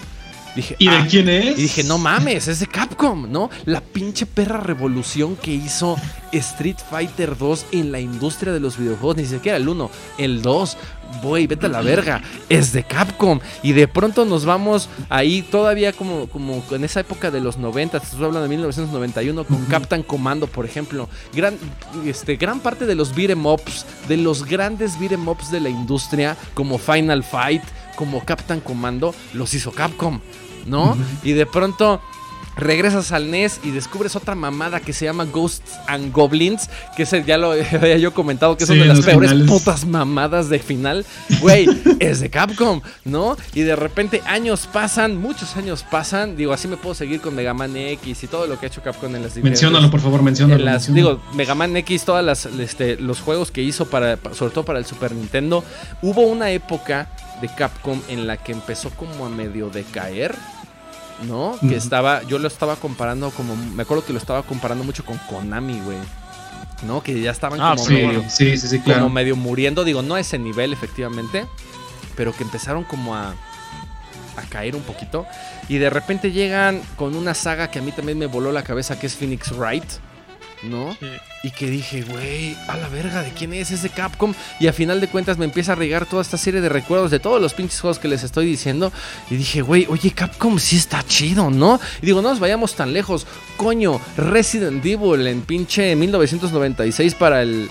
[0.56, 1.58] ¿Y de ah", quién es?
[1.58, 3.50] Y dije, no mames, es de Capcom, ¿no?
[3.64, 5.96] La pinche perra revolución que hizo
[6.32, 10.76] Street Fighter 2 en la industria de los videojuegos, ni siquiera el 1, el 2.
[11.22, 13.40] Voy, vete a la verga, es de Capcom.
[13.62, 17.98] Y de pronto nos vamos ahí todavía como, como en esa época de los 90,
[17.98, 21.08] te estoy hablando de 1991, con Captain Commando, por ejemplo.
[21.34, 21.56] Gran,
[22.04, 26.36] este, gran parte de los beat'em ups, de los grandes beat'em ups de la industria,
[26.52, 27.62] como Final Fight,
[27.98, 30.20] como Captain Commando, los hizo Capcom.
[30.66, 30.96] ¿no?
[31.24, 32.00] Y de pronto
[32.56, 37.22] regresas al NES y descubres otra mamada que se llama Ghosts and Goblins, que ese
[37.24, 41.06] ya lo había yo comentado, que son de las peores putas mamadas de final.
[41.40, 41.68] Güey,
[42.00, 43.36] es de Capcom, ¿no?
[43.54, 47.54] Y de repente años pasan, muchos años pasan, digo, así me puedo seguir con Mega
[47.54, 50.78] Man X y todo lo que ha hecho Capcom en las Menciónalo, por favor, menciónalo.
[50.88, 54.80] Digo, Mega Man X, todas las este, los juegos que hizo para sobre todo para
[54.80, 55.64] el Super Nintendo,
[56.02, 57.08] hubo una época
[57.40, 60.34] de Capcom en la que empezó como a medio decaer
[61.26, 61.58] ¿no?
[61.60, 65.18] Que estaba, yo lo estaba comparando como, me acuerdo que lo estaba comparando mucho con
[65.18, 65.98] Konami, güey.
[66.86, 67.02] ¿No?
[67.02, 70.38] Que ya estaban ah, como, medio, sí, sí, como medio muriendo, digo, no a ese
[70.38, 71.46] nivel efectivamente,
[72.14, 73.34] pero que empezaron como a,
[74.36, 75.26] a caer un poquito.
[75.68, 78.98] Y de repente llegan con una saga que a mí también me voló la cabeza,
[78.98, 79.84] que es Phoenix Wright.
[80.62, 80.96] ¿No?
[81.42, 84.34] Y que dije, güey, a la verga, ¿de quién es ese Capcom?
[84.60, 87.20] Y a final de cuentas me empieza a regar toda esta serie de recuerdos de
[87.20, 88.92] todos los pinches juegos que les estoy diciendo.
[89.30, 91.80] Y dije, güey, oye, Capcom sí está chido, ¿no?
[92.02, 93.26] Y digo, no nos vayamos tan lejos.
[93.56, 97.68] Coño, Resident Evil en pinche 1996 para el,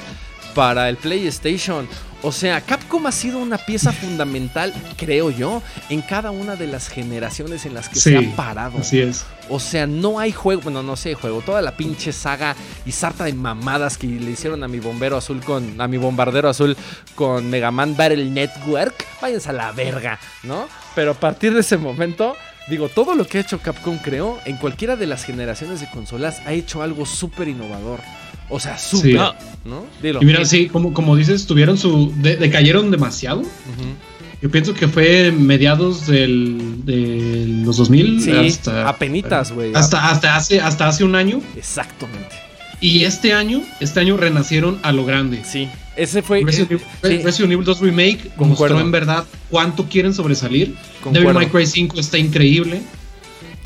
[0.57, 1.87] para el PlayStation.
[2.23, 6.89] O sea, Capcom ha sido una pieza fundamental, creo yo, en cada una de las
[6.89, 8.79] generaciones en las que se ha parado.
[8.79, 9.23] Así es.
[9.49, 12.55] O sea, no hay juego, bueno, no sé, juego, toda la pinche saga
[12.87, 16.49] y sarta de mamadas que le hicieron a mi bombero azul con, a mi bombardero
[16.49, 16.75] azul
[17.13, 20.67] con Mega Man Battle Network, váyanse a la verga, ¿no?
[20.95, 22.35] Pero a partir de ese momento,
[22.67, 26.41] digo, todo lo que ha hecho Capcom, creo, en cualquiera de las generaciones de consolas,
[26.47, 27.99] ha hecho algo súper innovador.
[28.49, 29.33] O sea, súper,
[29.65, 29.85] ¿no?
[30.01, 30.21] Dilo.
[30.21, 32.13] Y mira, sí, como, como dices, tuvieron su.
[32.21, 33.43] decayeron demasiado.
[34.41, 38.21] Yo pienso que fue mediados del, de los 2000.
[38.21, 38.87] Sí, hasta.
[38.87, 39.73] Apenitas, güey.
[39.73, 41.41] Hasta, hasta, hace, hasta hace un año.
[41.55, 42.35] Exactamente.
[42.79, 45.43] Y este año, este año renacieron a lo grande.
[45.43, 45.67] Sí.
[45.95, 46.43] Ese fue.
[46.43, 50.75] Resident, Evil 2 Remake mostró en verdad cuánto quieren sobresalir.
[51.11, 52.81] Devil May Cry 5 está increíble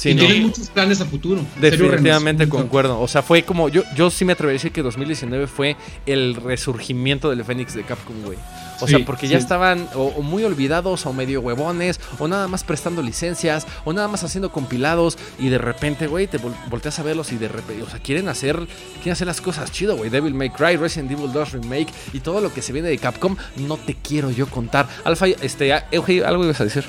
[0.06, 1.42] y tienen muchos planes a futuro.
[1.60, 3.00] Definitivamente concuerdo.
[3.00, 3.70] O sea, fue como.
[3.70, 7.84] Yo, yo sí me atrevería a decir que 2019 fue el resurgimiento del Fénix de
[7.84, 8.38] Capcom, güey.
[8.82, 13.02] O sea, porque ya estaban o, muy olvidados o medio huevones, o nada más prestando
[13.02, 17.38] licencias, o nada más haciendo compilados, y de repente, güey, te volteas a verlos y
[17.38, 18.56] de repente, o sea, quieren hacer,
[18.96, 20.10] quieren hacer las cosas chido, güey.
[20.10, 23.36] Devil May Cry, Resident Evil 2 Remake y todo lo que se viene de Capcom,
[23.58, 24.88] no te quiero yo contar.
[25.04, 26.84] Alfa, este, Eugenio, algo ibas a decir.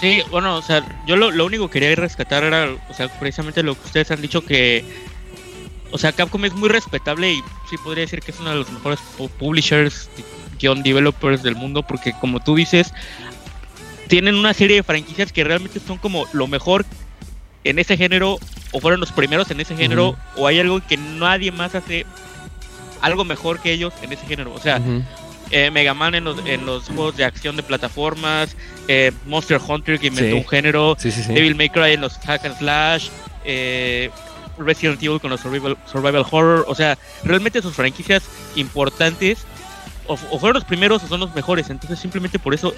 [0.00, 3.62] Sí, bueno, o sea, yo lo, lo único que quería rescatar era, o sea, precisamente
[3.62, 4.82] lo que ustedes han dicho que,
[5.90, 8.70] o sea, Capcom es muy respetable y sí podría decir que es uno de los
[8.70, 8.98] mejores
[9.38, 10.08] publishers,
[10.58, 12.94] guion developers del mundo, porque como tú dices,
[14.08, 16.86] tienen una serie de franquicias que realmente son como lo mejor
[17.64, 18.38] en ese género,
[18.72, 22.06] o fueron los primeros en ese género, o hay algo que nadie más hace
[23.02, 24.54] algo mejor que ellos en ese género.
[24.54, 24.80] O sea,
[25.50, 28.56] eh, Mega Man en los, en los juegos de acción de plataformas,
[28.88, 30.96] eh, Monster Hunter que inventó un género,
[31.28, 33.08] Devil May Cry en los hack and slash,
[33.44, 34.10] eh,
[34.58, 38.22] Resident Evil con los survival, survival horror, o sea, realmente sus franquicias
[38.56, 39.46] importantes
[40.06, 42.74] o, fueron los primeros o son los mejores, entonces simplemente por eso,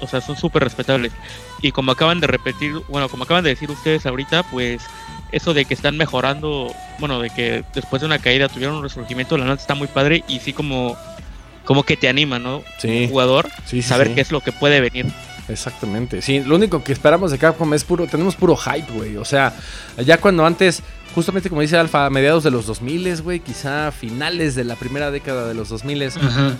[0.00, 1.12] o sea, son súper respetables.
[1.60, 4.82] Y como acaban de repetir, bueno, como acaban de decir ustedes ahorita, pues
[5.30, 9.38] eso de que están mejorando, bueno, de que después de una caída tuvieron un resurgimiento,
[9.38, 10.96] la nota está muy padre y sí como
[11.64, 12.62] como que te anima, ¿no?
[12.78, 13.04] Sí.
[13.04, 15.06] Un jugador, sí, saber qué es lo que puede venir.
[15.48, 16.22] Exactamente.
[16.22, 19.16] Sí, lo único que esperamos de Capcom es puro, tenemos puro hype, güey.
[19.16, 19.54] O sea,
[19.98, 20.82] ya cuando antes
[21.14, 25.10] justamente como dice Alfa, a mediados de los 2000, güey, quizá finales de la primera
[25.10, 26.10] década de los 2000,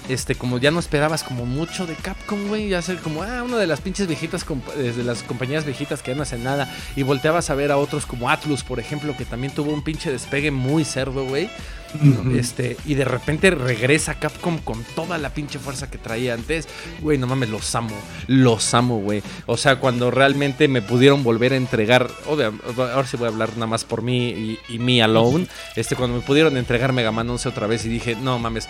[0.09, 3.57] este, como ya no esperabas como mucho de Capcom, güey, ya ser como, ah, una
[3.57, 4.44] de las pinches viejitas,
[4.76, 8.07] de las compañías viejitas que ya no hacen nada, y volteabas a ver a otros
[8.07, 11.48] como Atlus, por ejemplo, que también tuvo un pinche despegue muy cerdo, güey.
[12.34, 16.68] Este, y de repente regresa Capcom con toda la pinche fuerza que traía antes.
[17.01, 17.95] Güey, no mames, los amo.
[18.26, 19.22] Los amo, güey.
[19.47, 22.09] O sea, cuando realmente me pudieron volver a entregar.
[22.26, 26.16] ahora sí voy a hablar nada más por mí y, y Me Alone, este, cuando
[26.16, 28.68] me pudieron entregar Mega Man 11 otra vez y dije, no mames,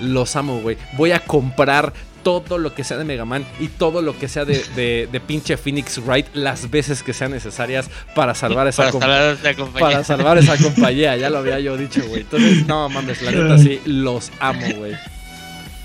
[0.00, 0.76] los amo, güey.
[0.96, 1.92] Voy a comprar
[2.28, 5.56] todo lo que sea de Mega Man y todo lo que sea de, de, pinche
[5.56, 9.88] Phoenix Wright las veces que sean necesarias para salvar esa, para salvar compañía.
[9.88, 12.22] Para salvar esa compañía, ya lo había yo dicho, güey.
[12.22, 14.92] Entonces, no mames, la neta sí, los amo, güey.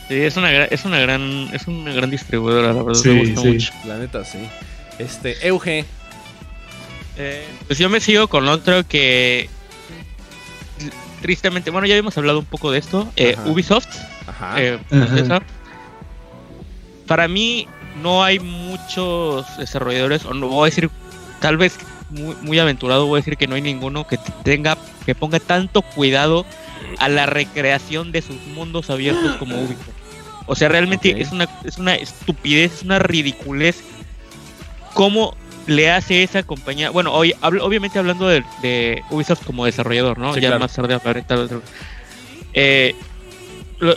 [0.09, 3.73] Sí, es una, es una gran es una gran distribuidora, la verdad, me gusta mucho.
[3.85, 4.39] La neta sí.
[4.99, 5.85] Este, Euge.
[7.15, 9.47] Eh, pues yo me sigo con otro que
[11.21, 13.87] tristemente, bueno, ya habíamos hablado un poco de esto, eh, Ubisoft.
[14.27, 14.61] Ajá.
[14.61, 14.79] Eh,
[17.07, 17.67] para mí
[18.01, 20.89] no hay muchos desarrolladores, o no voy a decir,
[21.39, 21.77] tal vez
[22.09, 25.81] muy, muy, aventurado, voy a decir que no hay ninguno que tenga, que ponga tanto
[25.81, 26.45] cuidado
[26.99, 29.89] a la recreación de sus mundos abiertos como Ubisoft.
[30.45, 33.81] O sea, realmente es una es una estupidez, es una ridiculez
[34.93, 35.35] cómo
[35.67, 36.89] le hace esa compañía.
[36.89, 40.37] Bueno, hoy obviamente hablando de, Ubisoft como desarrollador, ¿no?
[40.37, 41.23] ya más tarde hablaré
[42.53, 42.95] eh,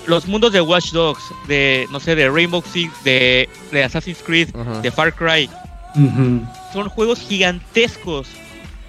[0.07, 3.49] los mundos de Watch Dogs, de, no sé, de Rainbow Six, de,
[3.85, 4.49] Assassin's Creed,
[4.83, 5.49] de Far Cry,
[6.73, 8.29] son juegos gigantescos.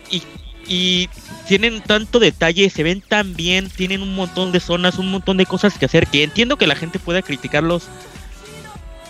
[0.09, 0.23] Y,
[0.67, 1.09] y,
[1.47, 5.45] tienen tanto detalle, se ven tan bien, tienen un montón de zonas, un montón de
[5.45, 7.87] cosas que hacer, que entiendo que la gente pueda criticarlos,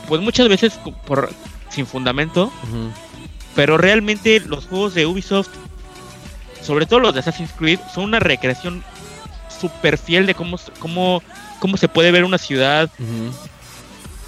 [0.07, 0.73] pues muchas veces
[1.05, 1.31] por
[1.69, 2.51] sin fundamento,
[3.55, 5.49] pero realmente los juegos de Ubisoft,
[6.61, 8.83] sobre todo los de Assassin's Creed, son una recreación
[9.59, 11.23] súper fiel de cómo, cómo
[11.59, 12.89] cómo se puede ver una ciudad,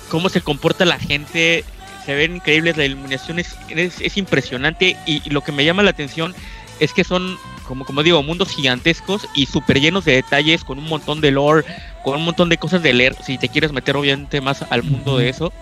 [0.09, 1.63] cómo se comporta la gente,
[2.05, 6.33] se ven increíbles, la iluminación es, es, impresionante y, lo que me llama la atención
[6.79, 10.85] es que son, como, como digo, mundos gigantescos y súper llenos de detalles, con un
[10.85, 11.65] montón de lore,
[12.03, 15.17] con un montón de cosas de leer, si te quieres meter obviamente más al mundo
[15.17, 15.53] de eso.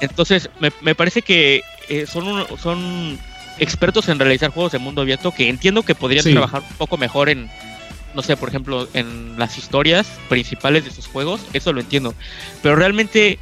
[0.00, 3.18] Entonces, me, me, parece que eh, son, son
[3.58, 7.28] expertos en realizar juegos de mundo abierto que entiendo que podrían trabajar un poco mejor
[7.28, 7.48] en,
[8.14, 12.14] no sé, por ejemplo, en las historias principales de sus juegos, eso lo entiendo.
[12.62, 13.38] Pero realmente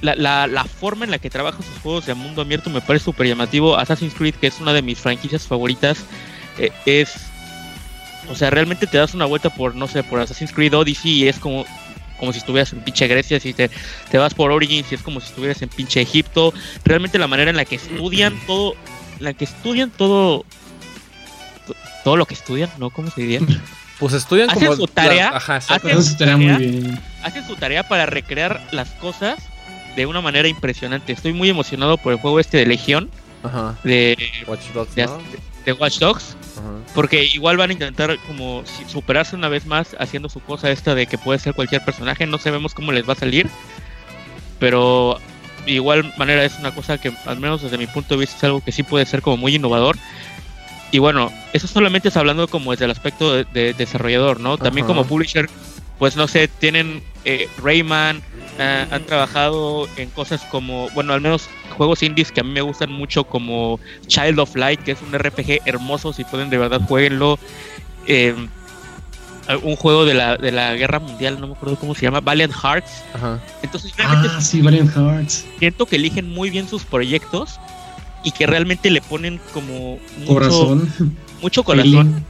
[0.00, 3.26] la, la, forma en la que trabajan sus juegos de mundo abierto me parece súper
[3.26, 3.76] llamativo.
[3.76, 6.04] Assassin's Creed, que es una de mis franquicias favoritas,
[6.58, 7.16] eh, es...
[8.30, 11.28] O sea, realmente te das una vuelta por, no sé, por Assassin's Creed Odyssey y
[11.28, 11.64] es como,
[12.18, 13.70] como si estuvieras en pinche Grecia, si te,
[14.10, 16.52] te vas por Origins y es como si estuvieras en pinche Egipto.
[16.84, 18.74] Realmente la manera en la que estudian todo,
[19.18, 20.44] la que estudian todo
[22.04, 22.90] todo lo que estudian, ¿no?
[22.90, 23.40] ¿Cómo se diría?
[23.98, 27.00] Pues estudian hacen como su tarea, hacen, su tarea, muy bien.
[27.24, 29.40] hacen su tarea para recrear las cosas
[29.96, 31.12] de una manera impresionante.
[31.12, 33.10] Estoy muy emocionado por el juego este de Legión.
[33.82, 34.94] De Watch Dogs.
[34.94, 36.36] De, Watch Dogs.
[36.94, 41.06] Porque igual van a intentar como superarse una vez más haciendo su cosa esta de
[41.06, 42.24] que puede ser cualquier personaje.
[42.26, 43.50] No sabemos cómo les va a salir.
[44.60, 45.18] Pero
[45.66, 48.44] de igual manera es una cosa que al menos desde mi punto de vista es
[48.44, 49.96] algo que sí puede ser como muy innovador.
[50.90, 54.56] Y bueno, eso solamente es hablando como desde el aspecto de, desarrollador, ¿no?
[54.56, 55.48] También como publisher,
[55.98, 58.22] pues no sé, tienen eh, Rayman,
[58.58, 62.62] eh, han trabajado en cosas como, bueno, al menos juegos indies que a mí me
[62.62, 66.80] gustan mucho como Child of Light, que es un RPG hermoso, si pueden de verdad
[66.86, 67.38] jueguenlo.
[68.06, 68.34] Eh,
[69.62, 72.52] un juego de la, de la guerra mundial, no me acuerdo cómo se llama, Valiant
[72.52, 73.02] Hearts.
[73.62, 75.46] Entonces, ah, sí, Valiant Hearts.
[75.58, 77.58] Siento que eligen muy bien sus proyectos
[78.24, 80.92] y que realmente le ponen como mucho corazón.
[81.40, 82.24] Mucho corazón.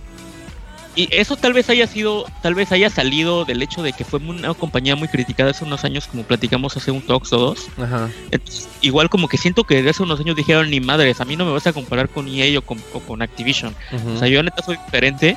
[0.98, 4.18] Y eso tal vez haya sido, tal vez haya salido del hecho de que fue
[4.18, 7.68] una compañía muy criticada hace unos años, como platicamos hace un Talks o dos.
[8.80, 11.44] igual como que siento que desde hace unos años dijeron, ni madres, a mí no
[11.44, 13.76] me vas a comparar con EA o con, con Activision.
[14.12, 15.36] O sea, yo neta soy diferente.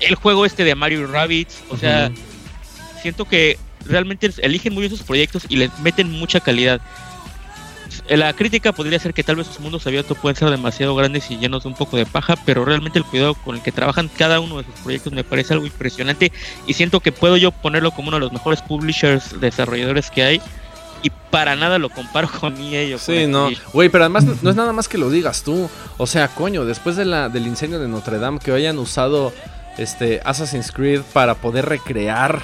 [0.00, 2.10] El juego este de Mario Rabbits, o sea,
[3.02, 6.80] siento que realmente eligen muy bien sus proyectos y les meten mucha calidad
[8.08, 11.38] la crítica podría ser que tal vez sus mundos abiertos pueden ser demasiado grandes y
[11.38, 14.40] llenos de un poco de paja, pero realmente el cuidado con el que trabajan cada
[14.40, 16.32] uno de sus proyectos me parece algo impresionante
[16.66, 20.40] y siento que puedo yo ponerlo como uno de los mejores publishers, desarrolladores que hay
[21.02, 23.48] y para nada lo comparo con o Sí, no.
[23.72, 25.68] Güey, pero además no, es nada más que lo digas tú.
[25.98, 29.32] O sea, coño, después de la, del incendio de Notre Dame, que hayan usado
[29.78, 32.42] este Assassin's Creed para poder recrear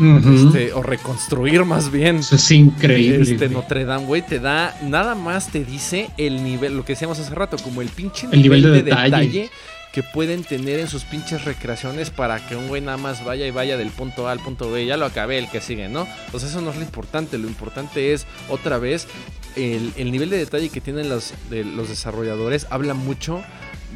[0.00, 2.16] este, o reconstruir más bien.
[2.16, 3.32] Eso es increíble.
[3.32, 7.18] Este Notre Dame, güey, te da, nada más te dice el nivel, lo que decíamos
[7.18, 9.50] hace rato, como el pinche el nivel, de, detalle.
[9.92, 13.50] que pueden tener en sus pinches recreaciones para que un güey nada más vaya y
[13.50, 14.86] vaya del punto A al punto B.
[14.86, 16.06] Ya lo acabé, el que sigue, ¿no?
[16.30, 17.38] Pues eso no es lo importante.
[17.38, 19.08] Lo importante es, otra vez,
[19.56, 23.42] el, nivel de detalle que tienen los, de, los desarrolladores habla mucho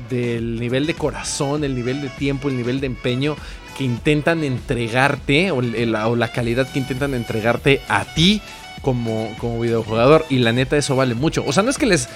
[0.09, 3.37] del nivel de corazón, el nivel de tiempo, el nivel de empeño
[3.77, 8.43] que intentan entregarte o, la calidad que intentan entregarte a ti
[8.83, 10.27] como, como videojugador.
[10.29, 11.45] Y la neta, eso vale mucho.
[11.47, 12.09] O sea, no es que les.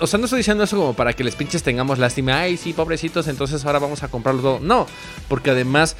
[0.00, 2.40] o sea, no estoy diciendo eso como para que les pinches tengamos lástima.
[2.40, 4.60] Ay, sí, pobrecitos, entonces ahora vamos a comprarlo todo.
[4.60, 4.86] No,
[5.28, 5.96] porque además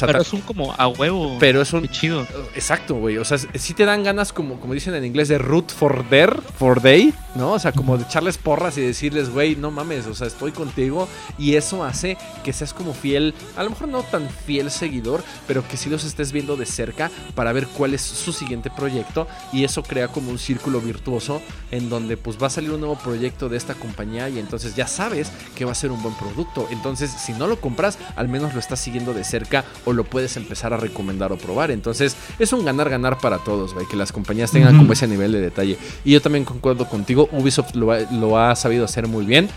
[0.00, 1.36] pero es un como a huevo.
[1.38, 1.88] Pero es un.
[1.88, 2.26] chido.
[2.54, 3.18] Exacto, güey.
[3.18, 6.40] O sea, sí te dan ganas, como, como dicen en inglés, de root for their,
[6.58, 7.52] for they, ¿no?
[7.52, 11.08] O sea, como de echarles porras y decirles, güey, no mames, o sea, estoy contigo.
[11.38, 15.66] Y eso hace que seas como fiel, a lo mejor no tan fiel seguidor, pero
[15.66, 19.26] que sí los estés viendo de cerca para ver cuál es su siguiente proyecto.
[19.52, 22.96] Y eso crea como un círculo virtuoso en donde pues va a salir un nuevo
[22.96, 26.68] proyecto de esta compañía y entonces ya sabes que va a ser un buen producto.
[26.70, 30.36] Entonces, si no lo compras, al menos lo estás siguiendo de cerca o lo puedes
[30.36, 31.70] empezar a recomendar o probar.
[31.70, 35.78] Entonces es un ganar-ganar para todos, que las compañías tengan como ese nivel de detalle.
[36.04, 39.48] Y yo también concuerdo contigo, Ubisoft lo ha, sabido hacer muy bien.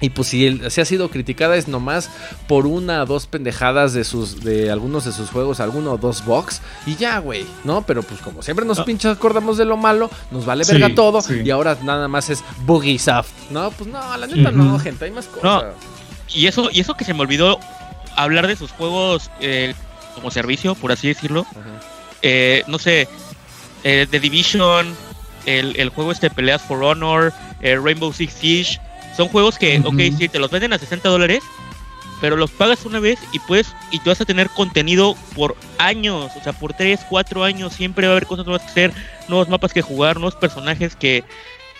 [0.00, 2.10] Y pues si, se ha sido criticada es nomás
[2.48, 6.22] por una o dos pendejadas de sus de algunos de sus juegos, alguno o dos
[6.26, 7.82] box y ya, güey, ¿no?
[7.86, 8.84] Pero pues como siempre nos ah.
[8.84, 12.44] pinches acordamos de lo malo, nos vale verga todo y ahora nada más es
[12.98, 13.70] Soft, ¿no?
[13.70, 15.72] Pues no, la neta no, gente, hay más cosas.
[16.34, 17.58] Y eso y eso que se me olvidó
[18.16, 19.74] hablar de sus juegos eh,
[20.14, 21.46] como servicio, por así decirlo.
[22.22, 23.08] Eh, no sé,
[23.84, 24.94] eh, The Division,
[25.44, 28.80] el, juego este Peleas for Honor, Rainbow Six Siege,
[29.16, 31.42] son juegos que, ok, sí, te los venden a 60 dólares,
[32.20, 36.32] pero los pagas una vez y puedes, y tú vas a tener contenido por años,
[36.36, 38.92] o sea, por 3, 4 años, siempre va a haber cosas nuevas que hacer,
[39.28, 41.24] nuevos mapas que jugar, nuevos personajes que,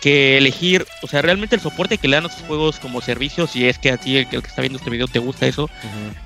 [0.01, 3.47] que elegir, o sea, realmente el soporte que le dan a estos juegos como servicio,
[3.47, 5.70] si es que a ti el, que está viendo este video te gusta eso,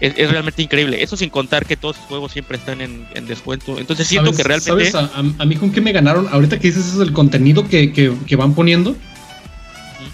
[0.00, 1.02] es, realmente increíble.
[1.02, 3.78] Eso sin contar que todos los juegos siempre están en, descuento.
[3.78, 4.90] Entonces siento que realmente...
[4.90, 6.28] ¿sabes a, mí con qué me ganaron?
[6.30, 8.96] Ahorita que dices eso del contenido que, que, van poniendo,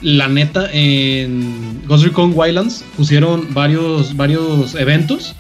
[0.03, 5.35] la neta, en Ghost Recon Wildlands pusieron varios, varios eventos.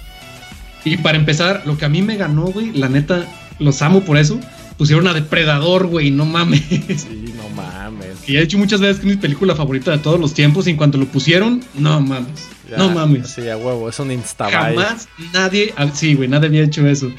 [0.85, 3.27] Y para empezar, lo que a mí me ganó, güey, la neta,
[3.59, 4.41] los amo por eso
[4.77, 6.62] pusieron a Depredador, güey, no mames.
[6.68, 8.29] Sí, no mames.
[8.29, 10.70] Y he dicho muchas veces que es mi película favorita de todos los tiempos y
[10.70, 12.49] en cuanto lo pusieron, no mames.
[12.77, 13.29] no mames.
[13.29, 17.11] Sí, a huevo, es un insta Jamás nadie, ah, sí, güey, nadie había hecho eso.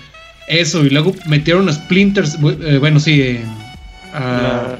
[0.47, 3.39] Eso, y luego metieron a Splinters, eh, bueno, sí,
[4.13, 4.77] a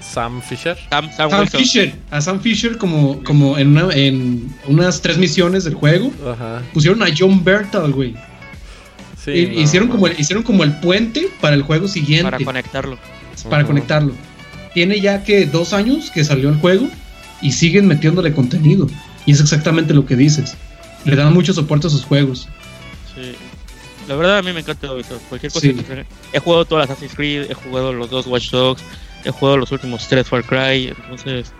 [0.00, 0.76] Sam Fisher.
[0.90, 6.10] Sam, Fisher, a Sam Fisher como, como en, una, en unas tres misiones del juego.
[6.28, 6.62] Ajá.
[6.72, 8.14] Pusieron a John Bertal, güey
[9.34, 12.30] hicieron, como el, hicieron como el puente para el juego siguiente.
[12.30, 12.98] Para conectarlo.
[13.48, 14.12] Para conectarlo.
[14.74, 16.88] Tiene ya que dos años que salió el juego
[17.40, 18.86] y siguen metiéndole contenido.
[19.24, 20.56] Y es exactamente lo que dices.
[21.04, 22.48] Le dan mucho soporte a sus juegos.
[23.14, 23.34] Sí.
[24.08, 25.20] La verdad a mí me encanta eso.
[25.28, 25.66] Cualquier cosa
[26.32, 28.82] He jugado todas las Assassin's Creed, he jugado los dos Watch Dogs,
[29.24, 31.52] he jugado los últimos tres Far Cry, entonces...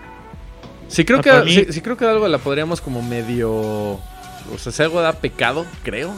[0.89, 3.51] Sí creo, que, sí, creo que algo la podríamos como medio...
[3.51, 6.15] O sea, si algo da pecado, creo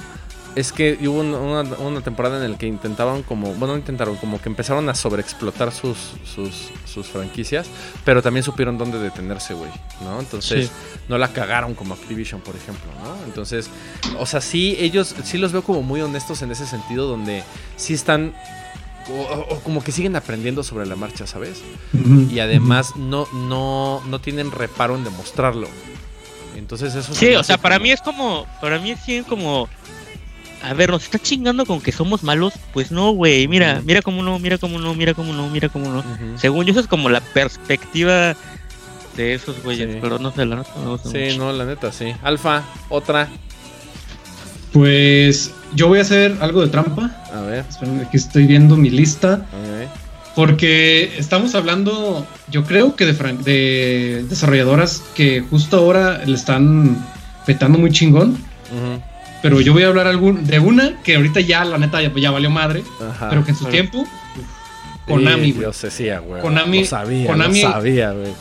[0.58, 4.88] es que hubo una, temporada en la que intentaban como, bueno, intentaron, como que empezaron
[4.88, 7.68] a sobreexplotar sus, sus, sus franquicias,
[8.04, 9.70] pero también supieron dónde detenerse, güey,
[10.02, 10.18] ¿no?
[10.18, 10.72] Entonces,
[11.08, 13.24] no la cagaron como Activision, por ejemplo, ¿no?
[13.24, 13.70] Entonces,
[14.18, 17.44] o sea, sí, ellos, sí los veo como muy honestos en ese sentido, donde
[17.76, 18.34] sí están
[19.10, 21.62] o, como que siguen aprendiendo sobre la marcha, ¿sabes?
[22.30, 25.68] Y además no, no, no tienen reparo en demostrarlo.
[26.56, 27.14] Entonces eso...
[27.14, 29.68] Sí, o sea, para mí es como, para mí es como
[30.62, 32.54] a ver, nos está chingando con que somos malos.
[32.72, 33.48] Pues no, güey.
[33.48, 36.04] Mira, mira cómo no, mira cómo no, mira cómo no, mira cómo no.
[36.36, 38.36] Según yo, eso es como la perspectiva
[39.16, 39.98] de esos güeyes.
[40.00, 42.12] Pero no sé, la neta me gusta Sí, no, la neta, sí.
[42.22, 43.28] Alfa, otra.
[44.72, 47.10] Pues yo voy a hacer algo de trampa.
[47.32, 47.64] A ver.
[48.06, 49.46] aquí estoy viendo mi lista.
[50.34, 56.96] Porque estamos hablando, yo creo que de, de desarrolladoras que justo ahora le están
[57.44, 58.38] petando muy chingón.
[59.42, 62.50] Pero yo voy a hablar algún, de una que ahorita ya, la neta, ya, valió
[62.50, 62.82] madre.
[63.30, 64.06] pero que en su tiempo.
[65.06, 65.64] Konami, güey.
[65.64, 66.42] Yo sé, sí, güey.
[66.42, 66.80] Konami.
[66.80, 68.32] Lo sabía, Konami, sabía, güey.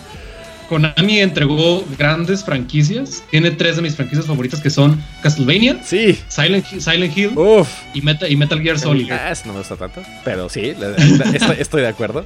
[0.67, 3.23] Konami entregó grandes franquicias.
[3.31, 6.17] Tiene tres de mis franquicias favoritas que son Castlevania, sí.
[6.27, 7.69] Silent, Silent Hill Uf.
[7.93, 9.09] Y, Metal, y Metal Gear Solid.
[9.11, 10.73] Ah, no me gusta tanto, pero sí,
[11.57, 12.25] estoy, de acuerdo.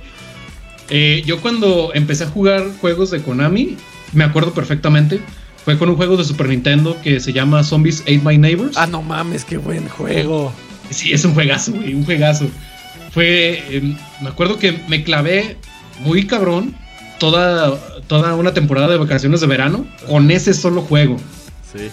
[0.90, 3.78] Eh, yo cuando empecé a jugar juegos de Konami,
[4.12, 5.22] me acuerdo perfectamente
[5.64, 8.78] fue con un juego de Super Nintendo que se llama Zombies Ate My Neighbors.
[8.78, 10.52] Ah, no mames, qué buen juego.
[10.90, 12.48] Sí, es un juegazo, güey, un juegazo.
[13.12, 15.58] Fue, em, me acuerdo que me clavé
[16.00, 16.74] muy cabrón
[17.20, 21.18] toda, toda una temporada de vacaciones de verano con ese solo juego.
[21.72, 21.90] Sí.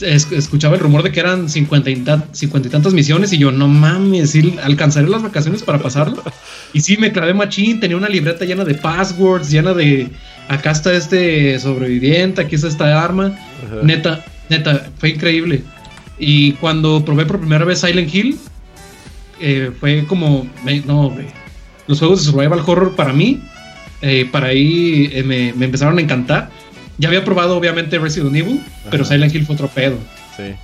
[0.00, 5.08] escuchaba el rumor de que eran cincuenta y, tantas misiones y yo, no mames, alcanzaré
[5.08, 6.22] las vacaciones para pasarlo.
[6.72, 10.08] y sí, me clavé machín, tenía una libreta llena de passwords, llena de
[10.48, 13.38] acá está este sobreviviente, aquí está esta arma.
[13.82, 15.62] Neta, neta, fue increíble.
[16.18, 18.38] Y cuando probé por primera vez Silent Hill,
[19.40, 20.48] eh, fue como,
[20.86, 21.14] no,
[21.86, 23.40] los juegos de survival horror para mí,
[24.02, 26.50] eh, para ahí eh, me, me, empezaron a encantar.
[26.98, 29.96] Ya había probado obviamente Resident Evil, pero Silent Hill fue otro pedo.
[30.36, 30.54] Sí.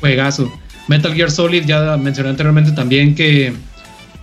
[0.00, 0.52] Juegazo.
[0.88, 3.52] Metal Gear Solid, ya mencioné anteriormente también que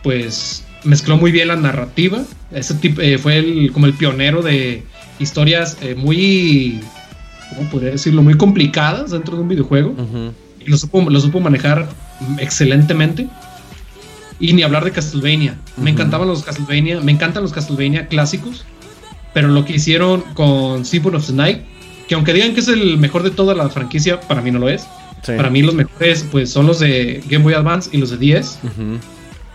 [0.02, 2.24] pues mezcló muy bien la narrativa.
[2.52, 4.84] Ese tipo, eh, fue el, como el pionero de
[5.20, 6.82] historias eh, muy,
[7.56, 8.24] ¿cómo podría decirlo?
[8.24, 9.96] Muy complicadas dentro de un videojuego.
[10.60, 11.88] Y lo supo, lo supo manejar
[12.40, 13.28] excelentemente.
[14.40, 15.58] Y ni hablar de Castlevania.
[15.78, 18.66] Me encantaban los Castlevania, me encantan los Castlevania clásicos.
[19.34, 21.62] Pero lo que hicieron con Symphony of the Night,
[22.08, 24.70] que aunque digan que es el mejor de toda la franquicia, para mí no lo
[24.70, 24.86] es.
[25.26, 28.60] Para mí los mejores pues son los de Game Boy Advance y los de 10.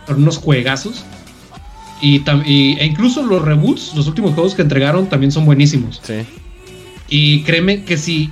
[0.07, 1.05] Son unos juegazos.
[2.01, 6.01] Y, e incluso los reboots, los últimos juegos que entregaron también son buenísimos.
[6.03, 6.25] Sí.
[7.09, 8.31] Y créeme que si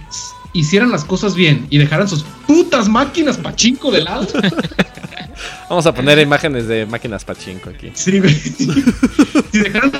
[0.52, 4.26] hicieran las cosas bien y dejaran sus putas máquinas pachinko de lado.
[5.68, 7.90] Vamos a poner imágenes de máquinas pachinko aquí.
[7.94, 8.34] Sí, güey.
[9.52, 9.92] si dejaran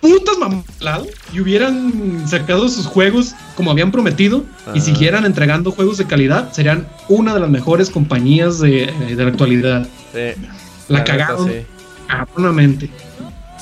[0.00, 0.36] putas
[0.80, 4.44] lado y hubieran sacado sus juegos como habían prometido
[4.74, 9.26] y siguieran entregando juegos de calidad, serían una de las mejores compañías de, eh, la
[9.26, 9.86] actualidad.
[10.88, 11.50] la, cagaron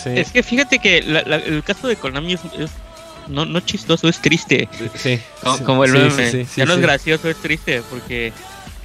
[0.04, 2.40] Es que fíjate que el caso de Konami es,
[3.28, 4.68] no, no chistoso, es triste.
[4.94, 5.20] Sí.
[5.64, 6.46] Como, el meme.
[6.56, 8.32] ya no es gracioso, es triste, porque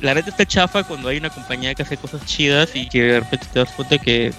[0.01, 3.19] la red está chafa cuando hay una compañía que hace cosas chidas y que de
[3.21, 4.33] repente te das cuenta que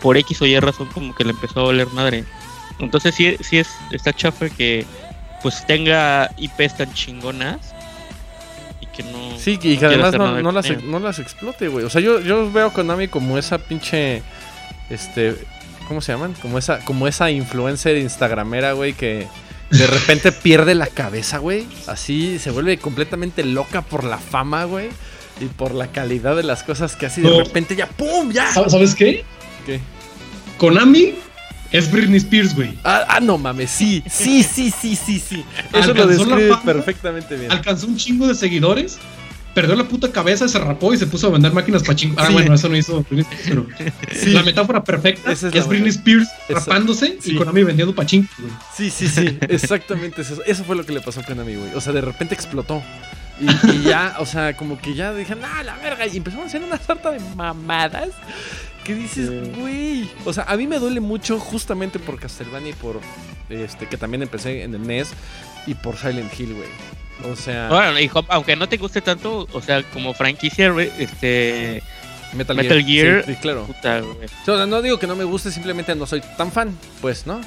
[0.00, 2.24] por X o Y razón como que le empezó a valer madre.
[2.78, 4.86] Entonces sí, sí es, está chafa que
[5.42, 7.74] pues tenga IPs tan chingonas
[8.80, 9.38] y que no...
[9.38, 11.84] Sí, y que además no, no, las, no, las, explote, güey.
[11.84, 14.22] O sea, yo, yo veo a Konami como esa pinche...
[14.92, 15.36] Este...
[15.88, 16.34] ¿Cómo se llaman?
[16.40, 19.26] Como esa, como esa influencer instagramera, güey, que
[19.70, 21.66] de repente pierde la cabeza, güey.
[21.86, 24.88] Así se vuelve completamente loca por la fama, güey.
[25.40, 27.20] Y por la calidad de las cosas que hace.
[27.20, 28.30] Y de repente ya, ¡pum!
[28.30, 28.52] ¡Ya!
[28.52, 29.24] ¿Sabes qué?
[29.66, 29.80] ¿Qué?
[30.58, 31.14] Konami
[31.72, 32.78] es Britney Spears, güey.
[32.84, 35.44] Ah, ah, no mames, sí, sí, sí, sí, sí, sí.
[35.72, 37.50] Eso lo describe perfectamente bien.
[37.50, 38.98] Alcanzó un chingo de seguidores,
[39.54, 42.26] perdió la puta cabeza, se rapó y se puso a vender máquinas para chingar.
[42.26, 43.66] Ah, bueno, eso no hizo Britney Spears, pero
[44.32, 48.52] la metáfora perfecta es, Britney Spears rapándose y Konami vendiendo pachín, güey.
[48.76, 50.42] Sí, sí, sí, exactamente eso.
[50.44, 51.74] Eso fue lo que le pasó a Konami, güey.
[51.74, 52.82] O sea, de repente explotó.
[53.40, 56.06] Y, ya, o sea, como que ya dijeron, ah, la verga.
[56.06, 58.10] Y empezaron a hacer una sarta de mamadas
[58.84, 60.10] ¿Qué dices, güey?
[60.24, 63.00] O sea, a mí me duele mucho justamente por Castlevania y por
[63.48, 65.10] este que también empecé en el NES
[65.66, 66.68] y por Silent Hill, güey.
[67.30, 71.82] O sea, bueno, aunque no te guste tanto, o sea, como franquicia, este
[72.34, 73.68] Metal, Gear, sí, claro.
[74.66, 77.40] no digo que no me guste, simplemente no soy tan fan, pues, ¿no?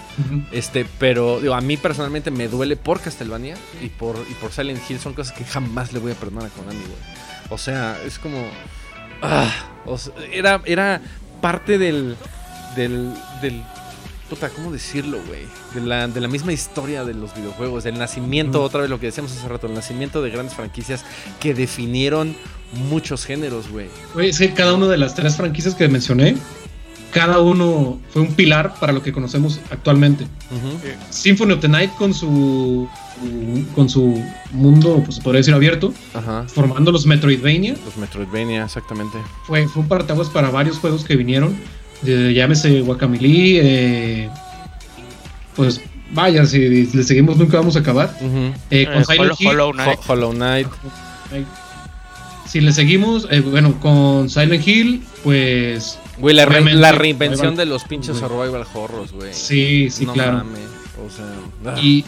[0.51, 4.79] Este, pero digo, a mí personalmente me duele por Castlevania y por y por Silent
[4.89, 6.97] Hill son cosas que jamás le voy a perdonar a Konami, güey.
[7.49, 8.45] O sea, es como
[9.21, 9.51] ah,
[10.31, 11.01] era era
[11.41, 12.15] parte del,
[12.75, 13.11] del,
[13.41, 13.63] del
[14.29, 15.43] puta, ¿cómo decirlo, güey?
[15.73, 19.07] De la, de la misma historia de los videojuegos, del nacimiento, otra vez lo que
[19.07, 21.05] decíamos hace rato, el nacimiento de grandes franquicias
[21.39, 22.35] que definieron
[22.89, 23.87] muchos géneros, güey.
[24.13, 26.35] Güey, es que cada una de las tres franquicias que mencioné,
[27.11, 30.27] cada uno fue un pilar para lo que conocemos actualmente.
[31.11, 32.89] Symphony of the Night con su
[33.73, 34.21] con su
[34.51, 35.93] mundo, pues podría decir abierto,
[36.47, 37.75] formando los Metroidvania.
[37.85, 39.17] Los Metroidvania, exactamente.
[39.45, 41.55] Fue, fue un parteaguas para varios juegos que vinieron.
[42.03, 44.29] Llámese Guacamole, eh,
[45.55, 45.81] pues
[46.11, 48.15] vaya, si le seguimos nunca vamos a acabar.
[48.69, 49.99] Eh, con eh, Hollow, Knight.
[50.07, 50.67] Hollow Knight.
[52.47, 55.99] Si le seguimos, eh, bueno, con Silent Hill, pues...
[56.17, 59.33] Güey, la, reinvención de los pinches survival horrors, güey.
[59.33, 60.45] Sí, sí, claro.
[61.05, 61.77] o sea, ah.
[61.81, 62.05] y,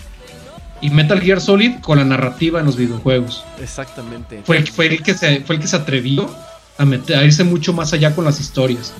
[0.80, 3.44] y Metal Gear Solid con la narrativa en los videojuegos.
[3.62, 4.44] Exactamente.
[4.46, 6.30] Fue, fue, el, que se, fue el que se atrevió
[6.78, 8.94] a, meter, a irse mucho más allá con las historias.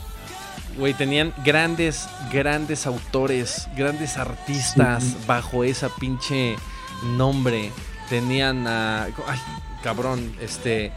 [0.78, 6.56] Güey, tenían grandes, grandes autores, grandes artistas bajo esa pinche
[7.18, 7.72] nombre.
[8.10, 9.06] Tenían a.
[9.06, 9.40] Ay,
[9.84, 10.92] cabrón, este.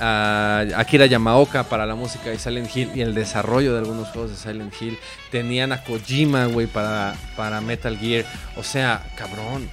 [0.00, 4.30] A Akira Yamaoka para la música de Silent Hill y el desarrollo de algunos juegos
[4.32, 4.98] de Silent Hill.
[5.30, 8.24] Tenían a Kojima, güey, para, para Metal Gear.
[8.56, 9.68] O sea, cabrón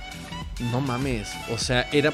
[0.71, 1.29] no mames.
[1.49, 2.13] O sea, era.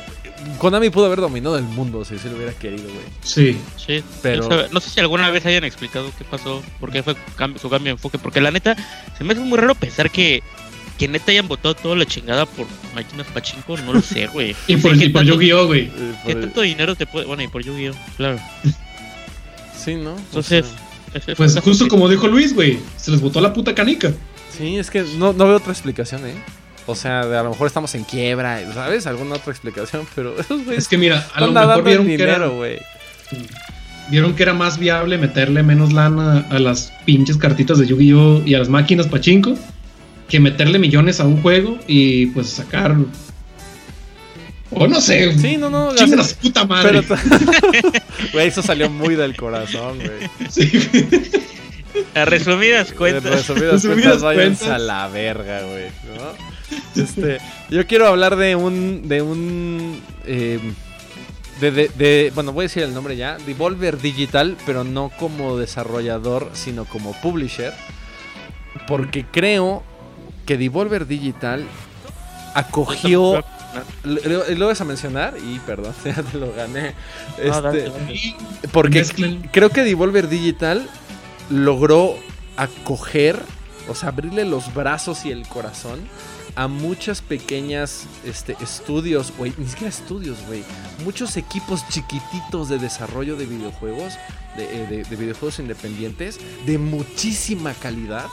[0.60, 3.06] Konami pudo haber dominado el mundo si se lo hubiera querido, güey.
[3.22, 3.58] Sí.
[3.76, 4.04] Sí.
[4.22, 4.68] Pero.
[4.72, 7.16] No sé si alguna vez hayan explicado qué pasó, por qué fue
[7.60, 8.18] su cambio de enfoque.
[8.18, 8.76] Porque la neta,
[9.18, 10.42] se me hace muy raro pensar que.
[10.98, 14.56] Que neta hayan votado toda la chingada por máquinas pachinko, no lo sé, güey.
[14.68, 15.92] y por, por Yu-Gi-Oh, güey.
[16.26, 17.28] ¿Qué tanto dinero te puede.?
[17.28, 18.40] Bueno, y por Yu-Gi-Oh, claro.
[19.78, 20.18] sí, ¿no?
[20.18, 20.66] Entonces.
[21.36, 22.80] pues justo como dijo Luis, güey.
[22.96, 24.12] Se les votó la puta canica.
[24.58, 26.34] Sí, es que no, no veo otra explicación, ¿eh?
[26.88, 29.06] O sea, a lo mejor estamos en quiebra, ¿sabes?
[29.08, 30.34] Alguna otra explicación, pero
[30.72, 32.80] Es que mira, a lo mejor vieron dinero, güey.
[34.10, 38.42] vieron que era más viable meterle menos lana a las pinches cartitas de Yu-Gi-Oh!
[38.46, 39.56] y a las máquinas pachinko
[40.30, 42.96] que meterle millones a un juego y pues sacar.
[44.72, 45.38] O no sé.
[45.38, 45.94] Sí, no, no.
[45.96, 47.02] Chinga su puta madre.
[48.34, 50.50] Güey, eso salió muy del corazón, güey.
[50.50, 50.72] Sí.
[52.16, 53.26] A resumidas cuentas.
[53.26, 55.86] A resumidas, cuentas, váyanse a la verga, güey.
[56.16, 56.57] ¿no?
[56.96, 57.38] Este,
[57.70, 59.08] yo quiero hablar de un.
[59.08, 60.02] de un.
[60.26, 60.60] Eh,
[61.62, 63.38] de, de, de, bueno, voy a decir el nombre ya.
[63.38, 67.74] Devolver Digital, pero no como desarrollador, sino como publisher.
[68.88, 69.84] Porque creo
[70.46, 71.66] que Devolver Digital
[72.54, 73.44] acogió.
[74.04, 76.94] Lo, vas a mencionar y perdón, ya te lo gané.
[77.38, 77.92] Este,
[78.72, 79.06] porque
[79.52, 80.90] creo que Devolver Digital
[81.50, 82.16] logró
[82.56, 83.40] acoger,
[83.88, 86.00] o sea, abrirle los brazos y el corazón
[86.58, 90.64] a muchas pequeñas este, estudios, güey, ni siquiera estudios, güey,
[91.06, 94.14] muchos equipos chiquititos de desarrollo de videojuegos,
[94.58, 98.26] de, de videojuegos independientes, de muchísima calidad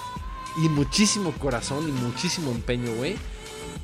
[0.57, 3.17] y muchísimo corazón y muchísimo empeño, güey,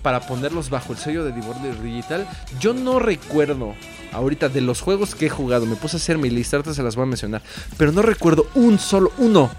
[0.03, 2.26] para ponerlos bajo el sello de Devolver Digital.
[2.59, 3.74] Yo no recuerdo
[4.11, 6.82] ahorita de los juegos que he jugado, me puse a hacer mi lista, ahorita se
[6.82, 7.43] las voy a mencionar,
[7.76, 9.51] pero no recuerdo un solo, uno,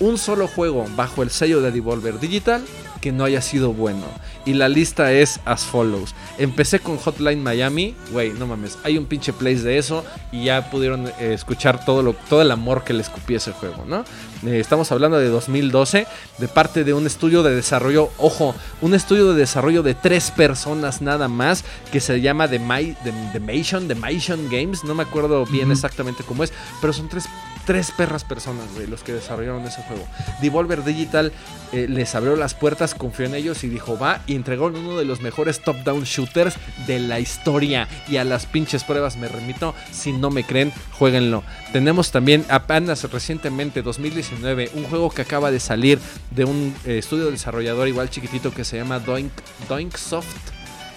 [0.00, 2.62] un solo juego bajo el sello de Devolver Digital
[3.04, 4.06] que no haya sido bueno.
[4.46, 6.14] Y la lista es as follows.
[6.38, 10.70] Empecé con Hotline Miami, güey, no mames, hay un pinche place de eso y ya
[10.70, 14.06] pudieron eh, escuchar todo, lo, todo el amor que le escupí ese juego, ¿no?
[14.46, 16.06] Eh, estamos hablando de 2012,
[16.38, 21.02] de parte de un estudio de desarrollo, ojo, un estudio de desarrollo de tres personas
[21.02, 25.44] nada más, que se llama The, My, The, Mation, The Mation Games, no me acuerdo
[25.44, 27.26] bien exactamente cómo es, pero son tres
[27.66, 30.06] tres perras personas, güey, los que desarrollaron ese juego.
[30.40, 31.32] Devolver Digital
[31.72, 35.04] eh, les abrió las puertas, confió en ellos y dijo, va, y entregó uno de
[35.04, 36.56] los mejores top-down shooters
[36.86, 37.88] de la historia.
[38.08, 41.42] Y a las pinches pruebas me remito, si no me creen, jueguenlo.
[41.72, 45.98] Tenemos también apenas recientemente, 2019, un juego que acaba de salir
[46.30, 49.32] de un eh, estudio desarrollador igual chiquitito que se llama Doink,
[49.68, 50.53] Doink Soft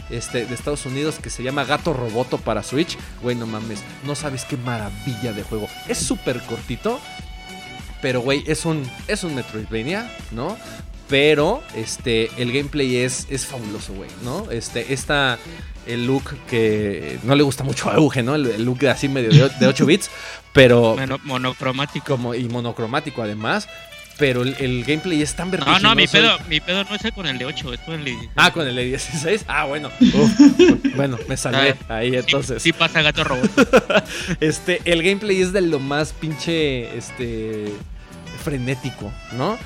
[0.09, 2.97] este, de Estados Unidos que se llama Gato Roboto para Switch.
[3.21, 5.67] Güey, no mames, no sabes qué maravilla de juego.
[5.87, 6.99] Es súper cortito,
[8.01, 10.57] pero güey, es un, es un Metroidvania, ¿no?
[11.09, 14.51] Pero este, el gameplay es, es fabuloso, güey, ¿no?
[14.51, 15.39] Este, esta,
[15.85, 18.35] el look que no le gusta mucho a Auge, ¿no?
[18.35, 20.09] El, look así medio de, 8 bits,
[20.51, 20.97] pero...
[21.23, 22.05] monocromático.
[22.07, 23.69] Como, y monocromático además,
[24.17, 25.81] pero el, gameplay es tan vertiginoso.
[25.81, 28.05] No, no, mi pedo, mi pedo no es con el de 8, es con el
[28.05, 28.31] de 16.
[28.35, 29.45] Ah, con el de 16.
[29.47, 29.91] Ah, bueno.
[30.95, 32.61] bueno, me salvé ah, ahí entonces.
[32.61, 33.49] Sí, pasa gato robot.
[34.39, 37.71] este, el gameplay es de lo más pinche este
[38.43, 39.57] frenético, ¿no?